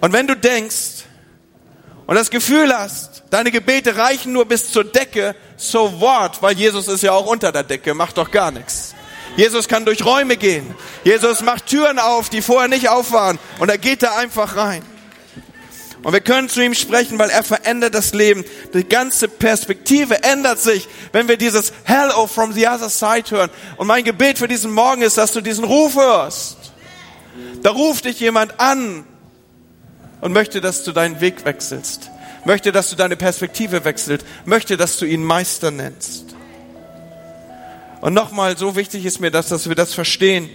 Und 0.00 0.12
wenn 0.12 0.26
du 0.26 0.36
denkst 0.36 1.04
und 2.06 2.16
das 2.16 2.30
Gefühl 2.30 2.76
hast, 2.76 3.22
deine 3.30 3.50
Gebete 3.50 3.96
reichen 3.96 4.32
nur 4.32 4.46
bis 4.46 4.70
zur 4.70 4.84
Decke, 4.84 5.36
so 5.56 6.00
what, 6.00 6.42
weil 6.42 6.56
Jesus 6.56 6.88
ist 6.88 7.02
ja 7.02 7.12
auch 7.12 7.26
unter 7.26 7.52
der 7.52 7.62
Decke, 7.62 7.94
macht 7.94 8.18
doch 8.18 8.30
gar 8.30 8.50
nichts. 8.50 8.94
Jesus 9.36 9.68
kann 9.68 9.84
durch 9.84 10.04
Räume 10.04 10.36
gehen. 10.36 10.74
Jesus 11.04 11.40
macht 11.40 11.66
Türen 11.66 11.98
auf, 11.98 12.28
die 12.28 12.42
vorher 12.42 12.68
nicht 12.68 12.88
auf 12.88 13.12
waren. 13.12 13.38
Und 13.58 13.70
er 13.70 13.78
geht 13.78 14.02
da 14.02 14.16
einfach 14.16 14.56
rein. 14.56 14.82
Und 16.02 16.12
wir 16.12 16.20
können 16.20 16.48
zu 16.48 16.60
ihm 16.62 16.74
sprechen, 16.74 17.18
weil 17.18 17.30
er 17.30 17.44
verändert 17.44 17.94
das 17.94 18.12
Leben. 18.12 18.44
Die 18.74 18.84
ganze 18.84 19.28
Perspektive 19.28 20.22
ändert 20.24 20.60
sich, 20.60 20.88
wenn 21.12 21.28
wir 21.28 21.36
dieses 21.36 21.72
Hello 21.84 22.26
from 22.26 22.52
the 22.52 22.66
other 22.66 22.88
side 22.88 23.30
hören. 23.30 23.50
Und 23.76 23.86
mein 23.86 24.02
Gebet 24.02 24.38
für 24.38 24.48
diesen 24.48 24.72
Morgen 24.72 25.02
ist, 25.02 25.16
dass 25.16 25.32
du 25.32 25.40
diesen 25.40 25.64
Ruf 25.64 25.94
hörst. 25.94 26.56
Da 27.62 27.70
ruft 27.70 28.04
dich 28.06 28.18
jemand 28.18 28.58
an 28.58 29.04
und 30.20 30.32
möchte, 30.32 30.60
dass 30.60 30.82
du 30.82 30.92
deinen 30.92 31.20
Weg 31.20 31.44
wechselst. 31.44 32.10
Möchte, 32.44 32.72
dass 32.72 32.90
du 32.90 32.96
deine 32.96 33.16
Perspektive 33.16 33.84
wechselst. 33.84 34.26
Möchte, 34.44 34.76
dass 34.76 34.98
du 34.98 35.06
ihn 35.06 35.22
Meister 35.22 35.70
nennst. 35.70 36.34
Und 38.00 38.14
nochmal, 38.14 38.58
so 38.58 38.74
wichtig 38.74 39.04
ist 39.04 39.20
mir 39.20 39.30
das, 39.30 39.48
dass 39.48 39.68
wir 39.68 39.76
das 39.76 39.94
verstehen. 39.94 40.50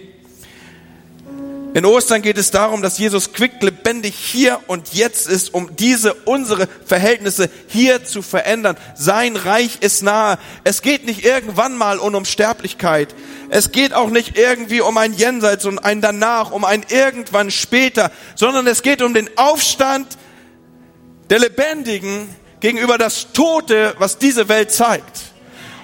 In 1.78 1.86
Ostern 1.86 2.24
geht 2.24 2.40
es 2.40 2.50
darum, 2.50 2.82
dass 2.82 2.98
Jesus 2.98 3.34
quick 3.34 3.62
lebendig 3.62 4.16
hier 4.16 4.60
und 4.66 4.96
jetzt 4.96 5.28
ist, 5.28 5.54
um 5.54 5.76
diese, 5.76 6.16
unsere 6.26 6.68
Verhältnisse 6.84 7.52
hier 7.68 8.04
zu 8.04 8.24
verändern. 8.24 8.76
Sein 8.96 9.36
Reich 9.36 9.78
ist 9.82 10.02
nahe. 10.02 10.40
Es 10.64 10.82
geht 10.82 11.06
nicht 11.06 11.24
irgendwann 11.24 11.78
mal 11.78 12.00
um 12.00 12.16
Unsterblichkeit. 12.16 13.14
Es 13.50 13.72
geht 13.72 13.94
auch 13.94 14.10
nicht 14.10 14.40
irgendwie 14.40 14.82
um 14.82 14.98
ein 14.98 15.14
Jenseits 15.14 15.66
und 15.66 15.78
ein 15.78 16.02
Danach, 16.02 16.50
um 16.50 16.66
ein 16.66 16.84
Irgendwann 16.90 17.52
später, 17.52 18.12
sondern 18.34 18.66
es 18.66 18.82
geht 18.82 19.04
um 19.04 19.14
den 19.14 19.30
Aufstand 19.38 20.18
der 21.30 21.38
Lebendigen 21.38 22.28
gegenüber 22.60 22.98
das 22.98 23.34
Tote, 23.34 23.94
was 24.00 24.18
diese 24.18 24.50
Welt 24.50 24.72
zeigt. 24.72 25.28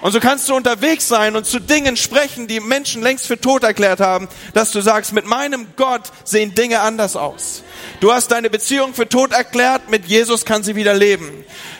Und 0.04 0.12
so 0.12 0.20
kannst 0.20 0.50
du 0.50 0.54
unterwegs 0.54 1.08
sein 1.08 1.34
und 1.34 1.46
zu 1.46 1.58
Dingen 1.58 1.96
sprechen, 1.96 2.46
die 2.46 2.60
Menschen 2.60 3.00
längst 3.00 3.26
für 3.26 3.40
tot 3.40 3.62
erklärt 3.62 4.00
haben, 4.00 4.28
dass 4.52 4.70
du 4.70 4.82
sagst, 4.82 5.14
mit 5.14 5.24
meinem 5.24 5.66
Gott 5.76 6.02
sehen 6.24 6.54
Dinge 6.54 6.80
anders 6.80 7.16
aus. 7.16 7.62
Du 8.00 8.12
hast 8.12 8.30
deine 8.30 8.50
Beziehung 8.50 8.92
für 8.92 9.08
tot 9.08 9.32
erklärt, 9.32 9.88
mit 9.88 10.04
Jesus 10.04 10.44
kann 10.44 10.62
sie 10.62 10.76
wieder 10.76 10.92
leben. 10.92 11.32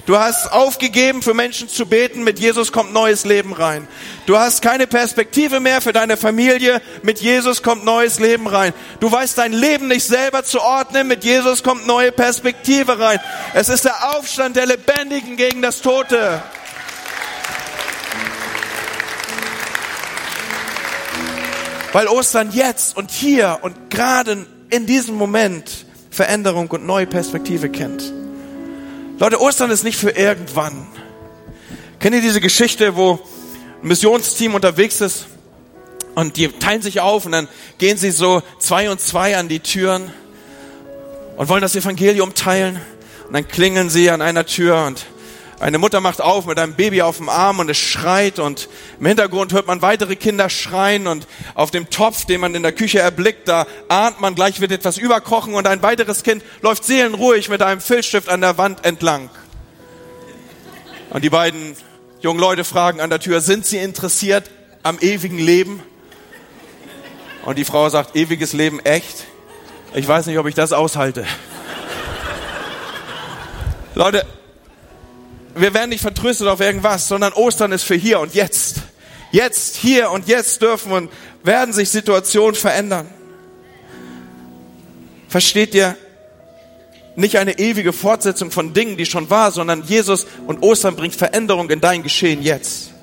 Du 0.07 0.17
hast 0.17 0.51
aufgegeben, 0.51 1.21
für 1.21 1.35
Menschen 1.35 1.69
zu 1.69 1.85
beten, 1.85 2.25
mit 2.25 2.39
Jesus 2.39 2.73
kommt 2.73 2.95
neues 2.95 3.27
Leben 3.27 3.53
rein. 3.53 3.87
Du 4.25 4.39
hast 4.39 4.63
keine 4.63 4.87
Perspektive 4.87 5.61
mehr 5.61 5.83
für 5.83 5.93
deine 5.93 6.17
Familie, 6.17 6.81
mit 7.03 7.21
Jesus 7.21 7.63
kommt 7.63 7.85
neues 7.85 8.21
Leben 8.21 8.47
rein. 8.47 8.73
Du 9.01 9.13
weißt 9.13 9.37
dein 9.37 9.53
Leben 9.53 9.89
nicht 9.89 10.07
selber 10.07 10.45
zu 10.45 10.63
ordnen, 10.63 11.09
mit 11.09 11.25
Jesus 11.25 11.63
kommt 11.63 11.87
neue 11.87 12.11
Perspektive 12.11 12.99
rein. 12.99 13.21
Es 13.53 13.69
ist 13.69 13.85
der 13.85 14.17
Aufstand 14.17 14.57
der 14.57 14.65
Lebendigen 14.65 15.37
gegen 15.37 15.61
das 15.61 15.83
Tote. 15.83 16.43
Weil 21.95 22.09
Ostern 22.09 22.51
jetzt 22.51 22.97
und 22.97 23.13
hier 23.13 23.61
und 23.63 23.89
gerade 23.89 24.47
in 24.69 24.85
diesem 24.85 25.15
Moment 25.15 25.87
Veränderung 26.11 26.69
und 26.73 26.85
neue 26.85 27.07
Perspektive 27.07 27.69
kennt. 27.69 28.13
Leute, 29.21 29.41
Ostern 29.41 29.71
ist 29.71 29.85
nicht 29.85 29.97
für 29.97 30.11
irgendwann. 30.11 30.89
Kennt 32.01 32.17
ihr 32.17 32.21
diese 32.21 32.41
Geschichte, 32.41 32.97
wo 32.97 33.21
ein 33.81 33.87
Missionsteam 33.87 34.57
unterwegs 34.57 35.01
ist 35.01 35.27
und 36.17 36.37
die 36.37 36.49
teilen 36.49 36.83
sich 36.83 36.99
auf 36.99 37.27
und 37.27 37.31
dann 37.33 37.47
gehen 37.79 37.97
sie 37.97 38.11
so 38.11 38.43
zwei 38.59 38.91
und 38.91 39.01
zwei 39.01 39.37
an 39.37 39.47
die 39.47 39.61
Türen 39.61 40.11
und 41.37 41.49
wollen 41.49 41.63
das 41.63 41.77
Evangelium 41.77 42.35
teilen 42.35 42.81
und 43.29 43.35
dann 43.35 43.47
klingeln 43.47 43.89
sie 43.89 44.11
an 44.11 44.21
einer 44.21 44.47
Tür 44.47 44.85
und 44.87 45.07
eine 45.61 45.79
Mutter 45.79 46.01
macht 46.01 46.21
auf 46.21 46.47
mit 46.47 46.59
einem 46.59 46.75
Baby 46.75 47.03
auf 47.03 47.19
dem 47.19 47.29
Arm 47.29 47.59
und 47.61 47.71
es 47.71 47.79
schreit 47.79 48.39
und 48.39 48.69
im 48.99 49.07
Hintergrund 49.07 49.53
hört 49.53 49.67
man 49.67 49.83
weitere 49.83 50.17
Kinder 50.17 50.51
schreien 50.51 51.07
und 51.07 51.27
auf 51.55 51.71
dem 51.71 51.91
Topf, 51.91 52.25
den 52.25 52.41
man 52.41 52.55
in 52.55 52.63
der 52.63 52.73
Küche 52.73 52.99
erblickt, 52.99 53.49
da 53.49 53.67
ahnt 53.89 54.21
man, 54.21 54.35
gleich 54.35 54.61
wird 54.61 54.73
etwas 54.73 54.99
überkochen 54.99 55.55
und 55.55 55.67
ein 55.67 55.83
weiteres 55.83 56.23
Kind 56.23 56.43
läuft 56.61 56.85
seelenruhig 56.85 57.49
mit 57.49 57.63
einem 57.63 57.81
Filzstift 57.81 58.29
an 58.29 58.41
der 58.41 58.59
Wand 58.59 58.85
entlang. 58.85 59.31
Und 61.11 61.23
die 61.23 61.31
beiden 61.31 61.77
jungen 62.21 62.41
Leute 62.41 62.65
fragen 62.65 63.01
an 63.01 63.11
der 63.11 63.21
Tür, 63.21 63.41
sind 63.41 63.65
sie 63.65 63.79
interessiert 63.79 64.51
am 64.83 64.99
ewigen 64.99 65.39
Leben? 65.39 65.83
Und 67.45 67.59
die 67.59 67.65
Frau 67.65 67.89
sagt, 67.89 68.17
ewiges 68.17 68.53
Leben 68.53 68.81
echt? 68.81 69.27
Ich 69.95 70.09
weiß 70.09 70.27
nicht, 70.27 70.39
ob 70.39 70.47
ich 70.47 70.55
das 70.55 70.73
aushalte. 70.73 71.25
Leute, 73.95 74.27
wir 75.57 75.75
werden 75.75 75.91
nicht 75.91 76.01
vertröstet 76.01 76.49
auf 76.49 76.61
irgendwas, 76.61 77.09
sondern 77.09 77.33
Ostern 77.33 77.73
ist 77.73 77.85
für 77.85 77.95
hier 77.95 78.21
und 78.21 78.35
jetzt. 78.35 78.83
Jetzt, 79.31 79.77
hier 79.77 80.11
und 80.11 80.29
jetzt 80.29 80.63
dürfen 80.63 80.93
und 80.93 81.11
werden 81.43 81.73
sich 81.73 81.91
Situationen 81.91 82.55
verändern. 82.55 83.09
Versteht 85.29 85.75
ihr? 85.75 85.97
Nicht 87.17 87.39
eine 87.39 87.59
ewige 87.59 87.93
Fortsetzung 87.93 88.51
von 88.51 88.75
Dingen, 88.75 88.97
die 88.97 89.07
schon 89.07 89.31
war, 89.31 89.53
sondern 89.53 89.83
Jesus 89.85 90.27
und 90.47 90.63
Ostern 90.63 90.97
bringt 90.97 91.15
Veränderung 91.15 91.71
in 91.71 91.81
dein 91.81 92.03
Geschehen 92.03 92.43
jetzt. 92.43 92.94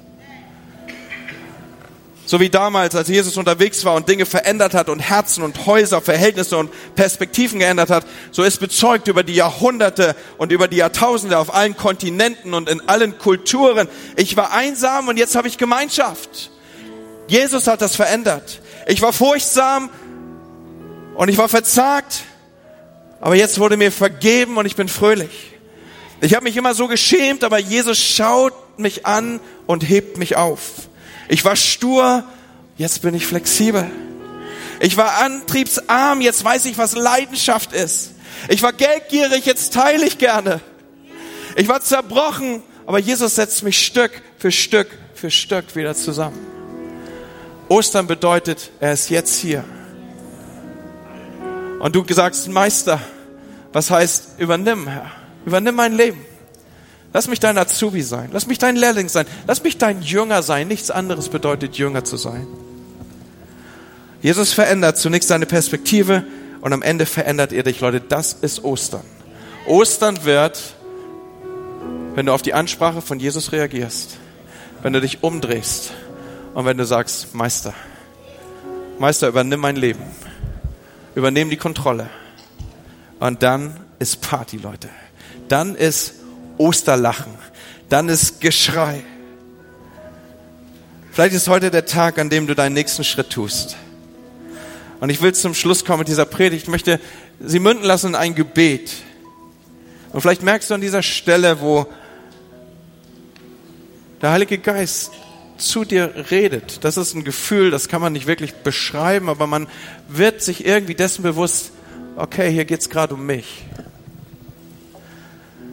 So 2.32 2.40
wie 2.40 2.50
damals, 2.50 2.96
als 2.96 3.10
Jesus 3.10 3.36
unterwegs 3.36 3.84
war 3.84 3.94
und 3.94 4.08
Dinge 4.08 4.26
verändert 4.26 4.74
hat 4.74 4.88
und 4.88 5.00
Herzen 5.00 5.44
und 5.44 5.66
Häuser, 5.66 6.00
Verhältnisse 6.00 6.58
und 6.58 6.72
Perspektiven 6.96 7.60
geändert 7.60 7.90
hat, 7.90 8.06
so 8.32 8.44
ist 8.44 8.62
bezeugt 8.62 9.10
über 9.10 9.22
die 9.22 9.34
Jahrhunderte 9.34 10.16
und 10.38 10.54
über 10.54 10.70
die 10.70 10.78
Jahrtausende 10.78 11.38
auf 11.38 11.54
allen 11.54 11.76
Kontinenten 11.76 12.54
und 12.54 12.70
in 12.70 12.88
allen 12.88 13.18
Kulturen. 13.18 13.90
Ich 14.16 14.38
war 14.38 14.54
einsam 14.54 15.10
und 15.10 15.18
jetzt 15.18 15.36
habe 15.36 15.50
ich 15.50 15.58
Gemeinschaft. 15.58 16.52
Jesus 17.28 17.68
hat 17.68 17.82
das 17.82 17.98
verändert. 17.98 18.62
Ich 18.88 19.02
war 19.02 19.12
furchtsam 19.12 19.90
und 21.16 21.28
ich 21.28 21.38
war 21.38 21.50
verzagt, 21.50 22.24
aber 23.20 23.36
jetzt 23.36 23.60
wurde 23.60 23.76
mir 23.76 23.92
vergeben 23.92 24.56
und 24.56 24.66
ich 24.66 24.78
bin 24.78 24.88
fröhlich. 24.88 25.52
Ich 26.22 26.34
habe 26.34 26.46
mich 26.46 26.56
immer 26.56 26.76
so 26.76 26.88
geschämt, 26.88 27.44
aber 27.44 27.60
Jesus 27.60 28.00
schaut 28.00 28.80
mich 28.80 29.06
an 29.06 29.42
und 29.68 29.90
hebt 29.90 30.18
mich 30.18 30.38
auf. 30.38 30.88
Ich 31.32 31.46
war 31.46 31.56
stur, 31.56 32.26
jetzt 32.76 33.02
bin 33.04 33.14
ich 33.14 33.26
flexibel. 33.26 33.90
Ich 34.82 34.98
war 34.98 35.20
antriebsarm, 35.20 36.20
jetzt 36.20 36.44
weiß 36.44 36.66
ich, 36.66 36.78
was 36.78 36.94
Leidenschaft 36.94 37.72
ist. 37.72 38.12
Ich 38.50 38.62
war 38.62 38.74
geldgierig, 38.74 39.46
jetzt 39.46 39.74
teile 39.74 40.06
ich 40.06 40.18
gerne. 40.18 40.60
Ich 41.56 41.70
war 41.70 41.80
zerbrochen, 41.80 42.62
aber 42.86 43.00
Jesus 43.00 43.36
setzt 43.36 43.64
mich 43.64 43.80
Stück 43.80 44.12
für 44.40 44.52
Stück 44.52 44.90
für 45.14 45.32
Stück 45.32 45.74
wieder 45.74 45.96
zusammen. 45.96 46.38
Ostern 47.70 48.08
bedeutet, 48.08 48.70
er 48.82 48.92
ist 48.92 49.10
jetzt 49.10 49.40
hier. 49.40 49.64
Und 51.80 51.96
du 51.96 52.04
sagst, 52.10 52.50
Meister, 52.50 53.00
was 53.72 53.90
heißt 53.90 54.38
übernimm, 54.38 54.86
Herr? 54.86 55.10
Übernimm 55.46 55.76
mein 55.76 55.94
Leben. 55.94 56.26
Lass 57.14 57.28
mich 57.28 57.40
dein 57.40 57.58
Azubi 57.58 58.02
sein. 58.02 58.30
Lass 58.32 58.48
mich 58.48 58.58
dein 58.58 58.76
Lehrling 58.76 59.10
sein. 59.10 59.26
Lass 59.48 59.64
mich 59.64 59.78
dein 59.78 60.02
Jünger 60.02 60.44
sein. 60.44 60.68
Nichts 60.68 60.90
anderes 60.92 61.30
bedeutet 61.30 61.78
Jünger 61.78 62.04
zu 62.04 62.18
sein. 62.18 62.48
Jesus 64.22 64.54
verändert 64.54 64.98
zunächst 64.98 65.30
seine 65.30 65.46
Perspektive 65.46 66.24
und 66.62 66.74
am 66.74 66.82
Ende 66.82 67.06
verändert 67.06 67.52
er 67.52 67.64
dich, 67.64 67.82
Leute. 67.82 68.00
Das 68.00 68.34
ist 68.34 68.64
Ostern. 68.64 69.04
Ostern 69.66 70.24
wird, 70.24 70.76
wenn 72.16 72.28
du 72.28 72.34
auf 72.34 72.42
die 72.42 72.54
Ansprache 72.54 73.02
von 73.02 73.20
Jesus 73.20 73.52
reagierst, 73.52 74.18
wenn 74.82 74.94
du 74.94 75.02
dich 75.02 75.24
umdrehst 75.24 75.92
und 76.54 76.66
wenn 76.66 76.78
du 76.78 76.86
sagst, 76.86 77.34
Meister, 77.34 77.74
Meister, 79.00 79.28
übernimm 79.28 79.60
mein 79.60 79.76
Leben. 79.76 80.04
Übernimm 81.16 81.50
die 81.50 81.58
Kontrolle. 81.58 82.10
Und 83.20 83.44
dann 83.44 83.80
ist 84.00 84.22
Party, 84.22 84.58
Leute. 84.58 84.90
Dann 85.48 85.76
ist 85.76 86.14
Osterlachen. 86.62 87.34
Dann 87.90 88.08
ist 88.08 88.40
Geschrei. 88.40 89.04
Vielleicht 91.12 91.36
ist 91.36 91.50
heute 91.50 91.72
der 91.72 91.86
Tag, 91.86 92.20
an 92.20 92.30
dem 92.30 92.48
du 92.48 92.56
deinen 92.56 92.74
nächsten 92.74 93.04
Schritt 93.04 93.32
tust. 93.32 93.76
Und 95.02 95.10
ich 95.10 95.22
will 95.22 95.34
zum 95.34 95.54
Schluss 95.54 95.84
kommen 95.84 96.00
mit 96.00 96.08
dieser 96.08 96.26
Predigt. 96.26 96.64
Ich 96.64 96.70
möchte 96.70 97.00
sie 97.40 97.60
münden 97.60 97.84
lassen 97.84 98.08
in 98.08 98.16
ein 98.16 98.36
Gebet. 98.36 98.94
Und 100.14 100.22
vielleicht 100.22 100.44
merkst 100.44 100.70
du 100.70 100.76
an 100.76 100.82
dieser 100.82 101.04
Stelle, 101.04 101.60
wo 101.60 101.88
der 104.22 104.32
Heilige 104.32 104.60
Geist 104.60 105.12
zu 105.58 105.84
dir 105.86 106.14
redet. 106.32 106.84
Das 106.84 106.98
ist 106.98 107.16
ein 107.16 107.24
Gefühl, 107.24 107.72
das 107.72 107.88
kann 107.88 108.02
man 108.02 108.14
nicht 108.14 108.28
wirklich 108.28 108.54
beschreiben, 108.56 109.30
aber 109.30 109.48
man 109.48 109.68
wird 110.08 110.42
sich 110.42 110.66
irgendwie 110.66 110.96
dessen 110.96 111.24
bewusst, 111.24 111.72
okay, 112.16 112.52
hier 112.52 112.66
geht's 112.66 112.90
gerade 112.90 113.16
um 113.16 113.26
mich. 113.26 113.64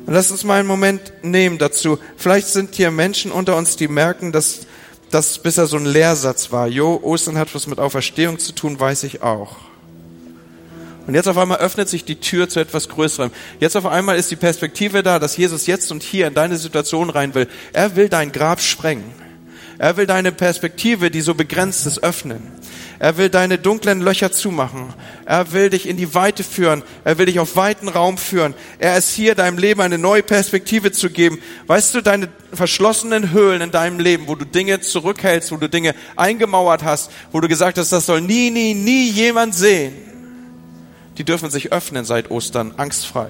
Und 0.09 0.15
lass 0.15 0.31
uns 0.31 0.43
mal 0.43 0.59
einen 0.59 0.67
Moment 0.67 1.13
nehmen 1.21 1.59
dazu. 1.59 1.99
Vielleicht 2.17 2.47
sind 2.47 2.75
hier 2.75 2.91
Menschen 2.91 3.31
unter 3.31 3.57
uns, 3.57 3.77
die 3.77 3.89
merken, 3.89 4.33
dass 4.33 4.61
das 5.11 5.39
bisher 5.39 5.67
so 5.67 5.77
ein 5.77 5.85
Lehrsatz 5.85 6.51
war. 6.51 6.67
Jo, 6.67 6.99
Ostern 7.03 7.37
hat 7.37 7.55
was 7.55 7.67
mit 7.67 7.79
Auferstehung 7.79 8.39
zu 8.39 8.55
tun, 8.55 8.81
weiß 8.81 9.03
ich 9.03 9.21
auch. 9.21 9.57
Und 11.07 11.15
jetzt 11.15 11.29
auf 11.29 11.37
einmal 11.37 11.59
öffnet 11.59 11.91
sich 11.91 12.07
die 12.07 12.21
Tür 12.21 12.49
zu 12.49 12.59
etwas 12.59 12.89
Größerem. 12.89 13.31
Jetzt 13.61 13.77
auf 13.77 13.85
einmal 13.85 14.17
ist 14.17 14.31
die 14.31 14.37
Perspektive 14.37 15.03
da, 15.03 15.19
dass 15.19 15.37
Jesus 15.37 15.67
jetzt 15.67 15.93
und 15.93 16.03
hier 16.03 16.27
in 16.29 16.33
deine 16.33 16.57
Situation 16.57 17.11
rein 17.11 17.35
will. 17.35 17.47
Er 17.75 17.95
will 17.95 18.09
dein 18.09 18.33
Grab 18.33 18.63
sprengen. 18.63 19.13
Er 19.77 19.99
will 19.99 20.07
deine 20.07 20.33
Perspektive, 20.33 21.11
die 21.11 21.21
so 21.21 21.35
begrenzt 21.35 21.87
ist, 21.87 22.03
öffnen. 22.03 22.41
Er 23.01 23.17
will 23.17 23.29
deine 23.29 23.59
dunklen 23.59 24.01
Löcher 24.01 24.33
zumachen. 24.33 24.93
Er 25.25 25.53
will 25.53 25.71
dich 25.71 25.87
in 25.89 25.97
die 25.97 26.15
Weite 26.15 26.43
führen. 26.43 26.83
Er 27.05 27.17
will 27.17 27.27
dich 27.27 27.39
auf 27.39 27.55
weiten 27.55 27.89
Raum 27.89 28.19
führen. 28.19 28.55
Er 28.79 28.99
ist 28.99 29.11
hier, 29.11 29.37
deinem 29.37 29.57
Leben 29.57 29.81
eine 29.81 29.99
neue 29.99 30.25
Perspektive 30.25 30.91
zu 30.91 31.09
geben. 31.09 31.41
Weißt 31.69 31.95
du, 31.95 32.01
deine 32.01 32.29
verschlossenen 32.53 33.31
Höhlen 33.31 33.61
in 33.61 33.71
deinem 33.71 34.01
Leben, 34.01 34.27
wo 34.27 34.35
du 34.35 34.45
Dinge 34.45 34.81
zurückhältst, 34.81 35.53
wo 35.53 35.57
du 35.57 35.69
Dinge 35.69 35.95
eingemauert 36.17 36.83
hast, 36.83 37.13
wo 37.31 37.41
du 37.41 37.47
gesagt 37.47 37.79
hast, 37.79 37.93
das 37.93 38.07
soll 38.07 38.21
nie, 38.21 38.51
nie, 38.51 38.75
nie 38.75 39.11
jemand 39.11 39.55
sehen, 39.55 39.95
die 41.19 41.25
dürfen 41.25 41.51
sich 41.51 41.73
öffnen 41.73 42.05
seit 42.05 42.31
Ostern, 42.33 42.75
angstfrei. 42.79 43.29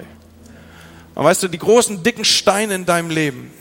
Und 1.13 1.25
weißt 1.25 1.43
du, 1.43 1.47
die 1.47 1.59
großen, 1.59 2.01
dicken 2.01 2.25
Steine 2.25 2.73
in 2.73 2.85
deinem 2.85 3.09
Leben, 3.09 3.51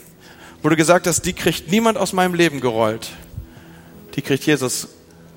wo 0.62 0.71
du 0.71 0.77
gesagt 0.77 1.07
hast, 1.07 1.23
die 1.23 1.35
kriegt 1.35 1.71
niemand 1.71 1.99
aus 1.99 2.12
meinem 2.14 2.35
Leben 2.35 2.61
gerollt. 2.61 3.11
Die 4.14 4.23
kriegt 4.23 4.44
Jesus 4.44 4.88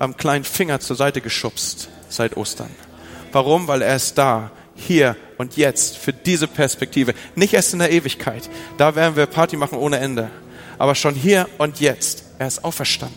am 0.02 0.16
kleinen 0.16 0.44
Finger 0.44 0.80
zur 0.80 0.96
Seite 0.96 1.20
geschubst 1.20 1.88
seit 2.08 2.36
Ostern. 2.36 2.70
Warum? 3.30 3.68
Weil 3.68 3.82
er 3.82 3.94
ist 3.94 4.18
da, 4.18 4.50
hier 4.74 5.16
und 5.38 5.56
jetzt, 5.56 5.96
für 5.96 6.12
diese 6.12 6.48
Perspektive. 6.48 7.14
Nicht 7.36 7.54
erst 7.54 7.72
in 7.72 7.78
der 7.78 7.92
Ewigkeit. 7.92 8.50
Da 8.78 8.96
werden 8.96 9.14
wir 9.14 9.26
Party 9.26 9.56
machen 9.56 9.78
ohne 9.78 9.98
Ende. 9.98 10.28
Aber 10.76 10.96
schon 10.96 11.14
hier 11.14 11.48
und 11.58 11.78
jetzt. 11.78 12.24
Er 12.38 12.48
ist 12.48 12.64
auferstanden. 12.64 13.16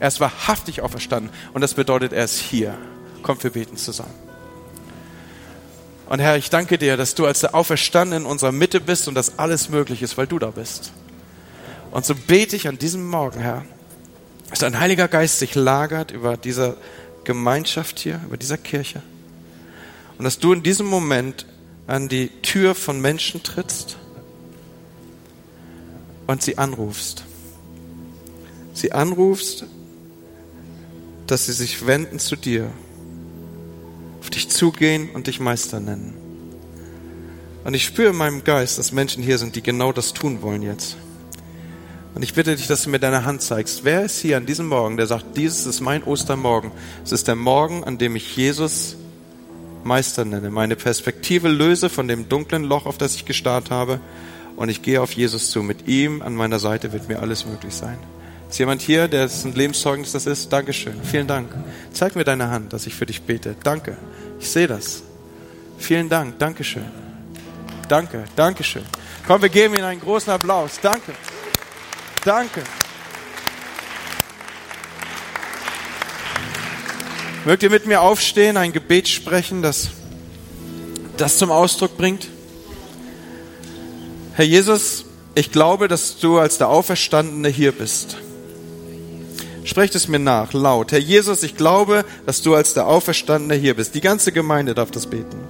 Er 0.00 0.08
ist 0.08 0.20
wahrhaftig 0.20 0.82
auferstanden. 0.82 1.30
Und 1.54 1.62
das 1.62 1.72
bedeutet, 1.72 2.12
er 2.12 2.24
ist 2.24 2.38
hier. 2.38 2.76
Kommt, 3.22 3.42
wir 3.42 3.50
beten 3.50 3.78
zusammen. 3.78 4.14
Und 6.10 6.20
Herr, 6.20 6.36
ich 6.36 6.50
danke 6.50 6.76
dir, 6.76 6.98
dass 6.98 7.14
du 7.14 7.24
als 7.24 7.40
der 7.40 7.54
Auferstandene 7.54 8.22
in 8.22 8.26
unserer 8.26 8.52
Mitte 8.52 8.80
bist 8.80 9.08
und 9.08 9.14
dass 9.14 9.38
alles 9.38 9.70
möglich 9.70 10.02
ist, 10.02 10.18
weil 10.18 10.26
du 10.26 10.38
da 10.38 10.50
bist. 10.50 10.92
Und 11.90 12.04
so 12.04 12.14
bete 12.14 12.54
ich 12.54 12.68
an 12.68 12.78
diesem 12.78 13.08
Morgen, 13.08 13.40
Herr, 13.40 13.64
dass 14.50 14.60
dein 14.60 14.78
Heiliger 14.80 15.08
Geist 15.08 15.38
sich 15.38 15.54
lagert 15.54 16.10
über 16.10 16.36
dieser 16.36 16.76
Gemeinschaft 17.24 17.98
hier, 17.98 18.20
über 18.26 18.36
dieser 18.36 18.56
Kirche. 18.56 19.02
Und 20.16 20.24
dass 20.24 20.38
du 20.38 20.52
in 20.52 20.62
diesem 20.62 20.86
Moment 20.86 21.46
an 21.86 22.08
die 22.08 22.28
Tür 22.42 22.74
von 22.74 23.00
Menschen 23.00 23.42
trittst 23.42 23.96
und 26.26 26.42
sie 26.42 26.58
anrufst. 26.58 27.24
Sie 28.74 28.92
anrufst, 28.92 29.64
dass 31.26 31.46
sie 31.46 31.52
sich 31.52 31.86
wenden 31.86 32.18
zu 32.18 32.36
dir, 32.36 32.70
auf 34.20 34.30
dich 34.30 34.48
zugehen 34.48 35.10
und 35.10 35.26
dich 35.26 35.40
Meister 35.40 35.80
nennen. 35.80 36.14
Und 37.64 37.74
ich 37.74 37.84
spüre 37.84 38.10
in 38.10 38.16
meinem 38.16 38.44
Geist, 38.44 38.78
dass 38.78 38.92
Menschen 38.92 39.22
hier 39.22 39.38
sind, 39.38 39.56
die 39.56 39.62
genau 39.62 39.92
das 39.92 40.14
tun 40.14 40.42
wollen 40.42 40.62
jetzt. 40.62 40.96
Und 42.14 42.22
ich 42.22 42.34
bitte 42.34 42.56
dich, 42.56 42.66
dass 42.66 42.82
du 42.82 42.90
mir 42.90 42.98
deine 42.98 43.24
Hand 43.24 43.42
zeigst. 43.42 43.84
Wer 43.84 44.04
ist 44.04 44.20
hier 44.20 44.36
an 44.36 44.46
diesem 44.46 44.66
Morgen, 44.66 44.96
der 44.96 45.06
sagt, 45.06 45.36
dieses 45.36 45.66
ist 45.66 45.80
mein 45.80 46.02
Ostermorgen. 46.02 46.72
Es 47.04 47.12
ist 47.12 47.28
der 47.28 47.36
Morgen, 47.36 47.84
an 47.84 47.98
dem 47.98 48.16
ich 48.16 48.36
Jesus 48.36 48.96
Meister 49.84 50.24
nenne, 50.24 50.50
meine 50.50 50.76
Perspektive 50.76 51.48
löse 51.48 51.88
von 51.88 52.08
dem 52.08 52.28
dunklen 52.28 52.64
Loch, 52.64 52.86
auf 52.86 52.98
das 52.98 53.14
ich 53.14 53.24
gestarrt 53.24 53.70
habe, 53.70 54.00
und 54.56 54.68
ich 54.68 54.82
gehe 54.82 55.00
auf 55.00 55.12
Jesus 55.12 55.50
zu. 55.50 55.62
Mit 55.62 55.86
ihm 55.86 56.20
an 56.20 56.34
meiner 56.34 56.58
Seite 56.58 56.92
wird 56.92 57.08
mir 57.08 57.20
alles 57.20 57.46
möglich 57.46 57.74
sein. 57.74 57.96
Ist 58.50 58.58
jemand 58.58 58.82
hier, 58.82 59.06
der 59.06 59.28
ein 59.28 59.54
Lebenszeugnis 59.54 60.12
das 60.12 60.26
ist? 60.26 60.52
Dankeschön. 60.52 61.00
Vielen 61.04 61.26
Dank. 61.26 61.54
Zeig 61.92 62.16
mir 62.16 62.24
deine 62.24 62.50
Hand, 62.50 62.72
dass 62.72 62.86
ich 62.86 62.94
für 62.94 63.06
dich 63.06 63.22
bete. 63.22 63.54
Danke. 63.62 63.96
Ich 64.40 64.50
sehe 64.50 64.66
das. 64.66 65.02
Vielen 65.78 66.08
Dank. 66.08 66.38
Dankeschön. 66.38 66.84
Danke. 67.88 68.24
Dankeschön. 68.34 68.82
Komm, 69.26 69.42
wir 69.42 69.48
geben 69.48 69.74
ihm 69.74 69.84
einen 69.84 70.00
großen 70.00 70.32
Applaus. 70.32 70.80
Danke. 70.82 71.12
Danke. 72.28 72.62
Mögt 77.46 77.62
ihr 77.62 77.70
mit 77.70 77.86
mir 77.86 78.02
aufstehen, 78.02 78.58
ein 78.58 78.74
Gebet 78.74 79.08
sprechen, 79.08 79.62
das 79.62 79.88
das 81.16 81.38
zum 81.38 81.50
Ausdruck 81.50 81.96
bringt? 81.96 82.28
Herr 84.34 84.44
Jesus, 84.44 85.06
ich 85.34 85.52
glaube, 85.52 85.88
dass 85.88 86.18
du 86.18 86.38
als 86.38 86.58
der 86.58 86.68
Auferstandene 86.68 87.48
hier 87.48 87.72
bist. 87.72 88.18
Sprecht 89.64 89.94
es 89.94 90.06
mir 90.06 90.18
nach, 90.18 90.52
laut. 90.52 90.92
Herr 90.92 90.98
Jesus, 90.98 91.42
ich 91.42 91.56
glaube, 91.56 92.04
dass 92.26 92.42
du 92.42 92.54
als 92.54 92.74
der 92.74 92.88
Auferstandene 92.88 93.54
hier 93.54 93.74
bist. 93.74 93.94
Die 93.94 94.02
ganze 94.02 94.32
Gemeinde 94.32 94.74
darf 94.74 94.90
das 94.90 95.06
beten. 95.06 95.40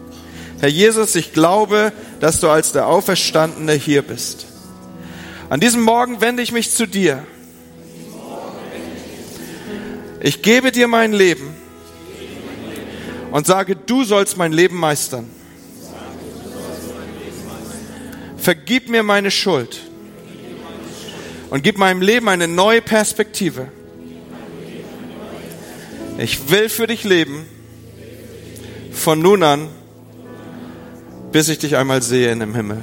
Herr 0.60 0.68
Jesus, 0.68 1.16
ich 1.16 1.32
glaube, 1.32 1.92
dass 2.20 2.38
du 2.38 2.48
als 2.48 2.70
der 2.70 2.86
Auferstandene 2.86 3.72
hier 3.72 4.02
bist. 4.02 4.46
An 5.50 5.60
diesem 5.60 5.80
Morgen 5.80 6.20
wende 6.20 6.42
ich 6.42 6.52
mich 6.52 6.70
zu 6.70 6.86
dir. 6.86 7.24
Ich 10.20 10.42
gebe 10.42 10.72
dir 10.72 10.88
mein 10.88 11.12
Leben 11.12 11.54
und 13.30 13.46
sage, 13.46 13.76
du 13.76 14.04
sollst 14.04 14.36
mein 14.36 14.52
Leben 14.52 14.76
meistern. 14.76 15.30
Vergib 18.36 18.90
mir 18.90 19.02
meine 19.02 19.30
Schuld 19.30 19.80
und 21.50 21.62
gib 21.62 21.78
meinem 21.78 22.02
Leben 22.02 22.28
eine 22.28 22.46
neue 22.48 22.82
Perspektive. 22.82 23.68
Ich 26.18 26.50
will 26.50 26.68
für 26.68 26.86
dich 26.86 27.04
leben, 27.04 27.46
von 28.92 29.20
nun 29.20 29.42
an, 29.42 29.68
bis 31.32 31.48
ich 31.48 31.58
dich 31.58 31.76
einmal 31.76 32.02
sehe 32.02 32.32
in 32.32 32.40
dem 32.40 32.54
Himmel. 32.54 32.82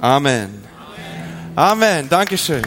Amen. 0.00 0.64
Amen. 1.56 2.08
Dankeschön. 2.08 2.62